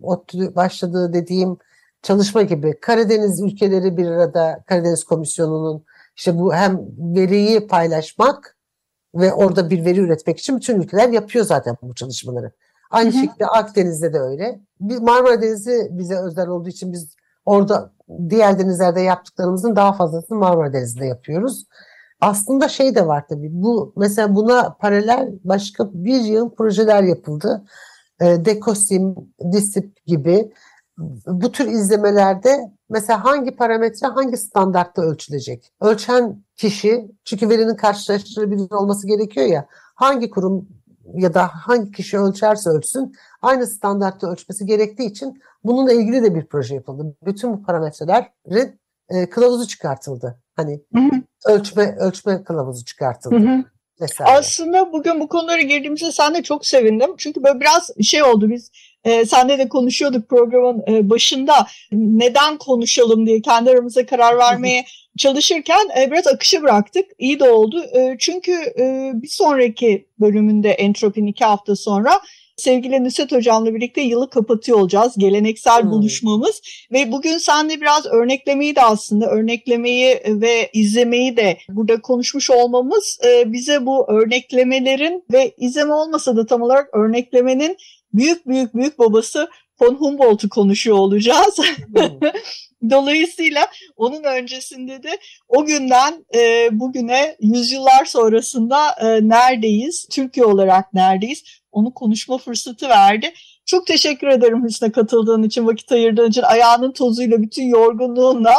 başladığı 0.57 1.13
dediğim 1.13 1.57
çalışma 2.03 2.43
gibi 2.43 2.75
Karadeniz 2.81 3.43
ülkeleri 3.43 3.97
bir 3.97 4.07
arada 4.07 4.63
Karadeniz 4.67 5.05
Komisyonu'nun 5.05 5.85
işte 6.17 6.39
bu 6.39 6.55
hem 6.55 6.81
veriyi 6.99 7.67
paylaşmak 7.67 8.56
ve 9.15 9.33
orada 9.33 9.71
bir 9.71 9.85
veri 9.85 10.01
üretmek 10.01 10.39
için 10.39 10.57
bütün 10.57 10.81
ülkeler 10.81 11.09
yapıyor 11.09 11.45
zaten 11.45 11.77
bu 11.83 11.95
çalışmaları. 11.95 12.53
Aynı 12.91 13.13
Hı 13.13 13.17
hı. 13.17 13.21
şekilde 13.21 13.47
Akdeniz'de 13.47 14.13
de 14.13 14.19
öyle. 14.21 14.61
Bir 14.81 14.99
Marmara 14.99 15.43
Denizi 15.43 15.89
bize 15.91 16.17
özel 16.17 16.49
olduğu 16.49 16.69
için 16.69 16.93
biz 16.93 17.17
orada 17.45 17.93
diğer 18.29 18.59
denizlerde 18.59 19.01
yaptıklarımızın 19.01 19.77
daha 19.77 19.93
fazlasını 19.93 20.39
Marmara 20.39 20.73
Denizi'nde 20.73 21.07
yapıyoruz. 21.07 21.67
Aslında 22.21 22.69
şey 22.69 22.95
de 22.95 23.07
var 23.07 23.25
tabii. 23.29 23.49
Bu 23.51 23.93
mesela 23.97 24.35
buna 24.35 24.77
paralel 24.81 25.33
başka 25.45 25.91
bir 25.93 26.21
yığın 26.21 26.51
projeler 26.51 27.03
yapıldı. 27.03 27.65
e, 28.21 28.45
Dekosim, 28.45 29.15
Disip 29.53 30.07
gibi 30.07 30.53
bu 31.27 31.53
tür 31.53 31.67
izlemelerde 31.67 32.71
mesela 32.89 33.25
hangi 33.25 33.57
parametre 33.57 34.07
hangi 34.07 34.37
standartta 34.37 35.03
ölçülecek? 35.03 35.73
Ölçen 35.81 36.45
kişi 36.57 37.11
çünkü 37.25 37.49
verinin 37.49 37.75
karşılaştırılabilir 37.75 38.71
olması 38.71 39.07
gerekiyor 39.07 39.47
ya 39.47 39.67
hangi 39.95 40.31
kurum 40.31 40.69
ya 41.15 41.35
da 41.35 41.49
hangi 41.49 41.93
kişi 41.93 42.19
ölçerse 42.19 42.71
ölçsün 42.71 43.13
aynı 43.43 43.67
standartta 43.67 44.31
ölçmesi 44.31 44.67
gerektiği 44.67 45.11
için 45.11 45.43
bununla 45.65 45.93
ilgili 45.93 46.23
de 46.23 46.35
bir 46.35 46.47
proje 46.47 46.75
yapıldı. 46.75 47.17
Bütün 47.27 47.53
bu 47.53 47.63
parametrelerin 47.63 48.81
e, 49.09 49.29
kılavuzu 49.31 49.67
çıkartıldı. 49.67 50.39
Hani 50.57 50.81
hı 50.95 51.01
hı. 51.01 51.23
ölçme 51.53 51.97
ölçme 51.99 52.45
kılavuzu 52.45 52.85
çıkartıldı. 52.85 53.37
Hı 53.37 53.49
hı. 53.49 53.65
Vesaire. 54.01 54.39
Aslında 54.39 54.93
bugün 54.93 55.21
bu 55.21 55.29
konulara 55.29 55.63
girdiğimizde 55.63 56.13
sen 56.13 56.35
de 56.35 56.43
çok 56.43 56.67
sevindim. 56.67 57.11
Çünkü 57.19 57.43
böyle 57.43 57.61
biraz 57.61 57.91
şey 58.03 58.23
oldu 58.23 58.51
biz 58.51 58.71
e, 59.07 59.27
senle 59.27 59.59
de 59.59 59.69
konuşuyorduk 59.69 60.29
programın 60.29 60.85
e, 60.89 61.11
başında 61.11 61.67
neden 61.93 62.59
konuşalım 62.59 63.27
diye 63.27 63.41
kendi 63.41 63.71
aramızda 63.71 64.07
karar 64.07 64.39
vermeye 64.39 64.85
çalışırken 65.19 65.89
e, 66.01 66.11
biraz 66.11 66.27
akışı 66.27 66.63
bıraktık. 66.63 67.07
İyi 67.19 67.41
de 67.41 67.51
oldu. 67.51 67.85
E, 67.95 68.17
çünkü 68.19 68.53
e, 68.53 69.11
bir 69.15 69.29
sonraki 69.29 70.07
bölümünde 70.21 70.71
Entropin 70.71 71.27
iki 71.27 71.45
hafta 71.45 71.77
sonra 71.77 72.21
sevgili 72.57 73.05
Nusret 73.05 73.33
Hocam'la 73.33 73.75
birlikte 73.75 74.01
yılı 74.01 74.31
kapatıyor 74.31 74.79
olacağız. 74.79 75.13
Geleneksel 75.19 75.83
hmm. 75.83 75.91
buluşmamız 75.91 76.63
ve 76.93 77.13
bugün 77.13 77.39
senle 77.39 77.81
biraz 77.81 78.07
örneklemeyi 78.07 78.77
de 78.77 78.83
aslında 78.83 79.27
örneklemeyi 79.27 80.21
ve 80.27 80.71
izlemeyi 80.73 81.37
de 81.37 81.59
burada 81.69 82.01
konuşmuş 82.01 82.51
olmamız 82.51 83.19
e, 83.27 83.53
bize 83.53 83.87
bu 83.87 84.11
örneklemelerin 84.11 85.25
ve 85.33 85.55
izleme 85.57 85.93
olmasa 85.93 86.37
da 86.37 86.47
tam 86.47 86.63
olarak 86.63 86.95
örneklemenin 86.95 87.77
büyük 88.17 88.49
büyük 88.49 88.75
büyük 88.75 88.99
babası 88.99 89.49
von 89.81 89.95
Humboldt'u 89.95 90.49
konuşuyor 90.49 90.97
olacağız. 90.97 91.59
Hmm. 91.59 92.21
Dolayısıyla 92.91 93.67
onun 93.97 94.23
öncesinde 94.25 95.03
de 95.03 95.19
o 95.49 95.65
günden 95.65 96.25
e, 96.35 96.69
bugüne 96.73 97.37
yüzyıllar 97.41 98.05
sonrasında 98.05 98.91
e, 99.01 99.29
neredeyiz, 99.29 100.07
Türkiye 100.11 100.47
olarak 100.47 100.95
neredeyiz 100.95 101.43
onu 101.77 101.95
konuşma 101.95 102.39
fırsatı 102.39 102.89
verdi. 102.89 103.33
Çok 103.67 103.87
teşekkür 103.87 104.29
ederim 104.29 104.65
Hüsn'e 104.65 104.93
katıldığın 104.93 105.43
için, 105.43 105.67
vakit 105.67 105.93
ayırdığın 105.93 106.29
için, 106.29 106.43
ayağının 106.43 106.93
tozuyla, 106.93 107.43
bütün 107.43 107.65
yorgunluğunla. 107.65 108.55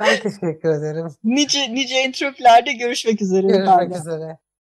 ben 0.00 0.20
teşekkür 0.22 0.68
ederim. 0.68 1.06
nice, 1.24 1.74
nice 1.74 1.94
entropilerde 1.94 2.72
görüşmek 2.72 3.22
üzere. 3.22 3.46
Görüşmek 3.46 3.96
üzere. 3.96 4.38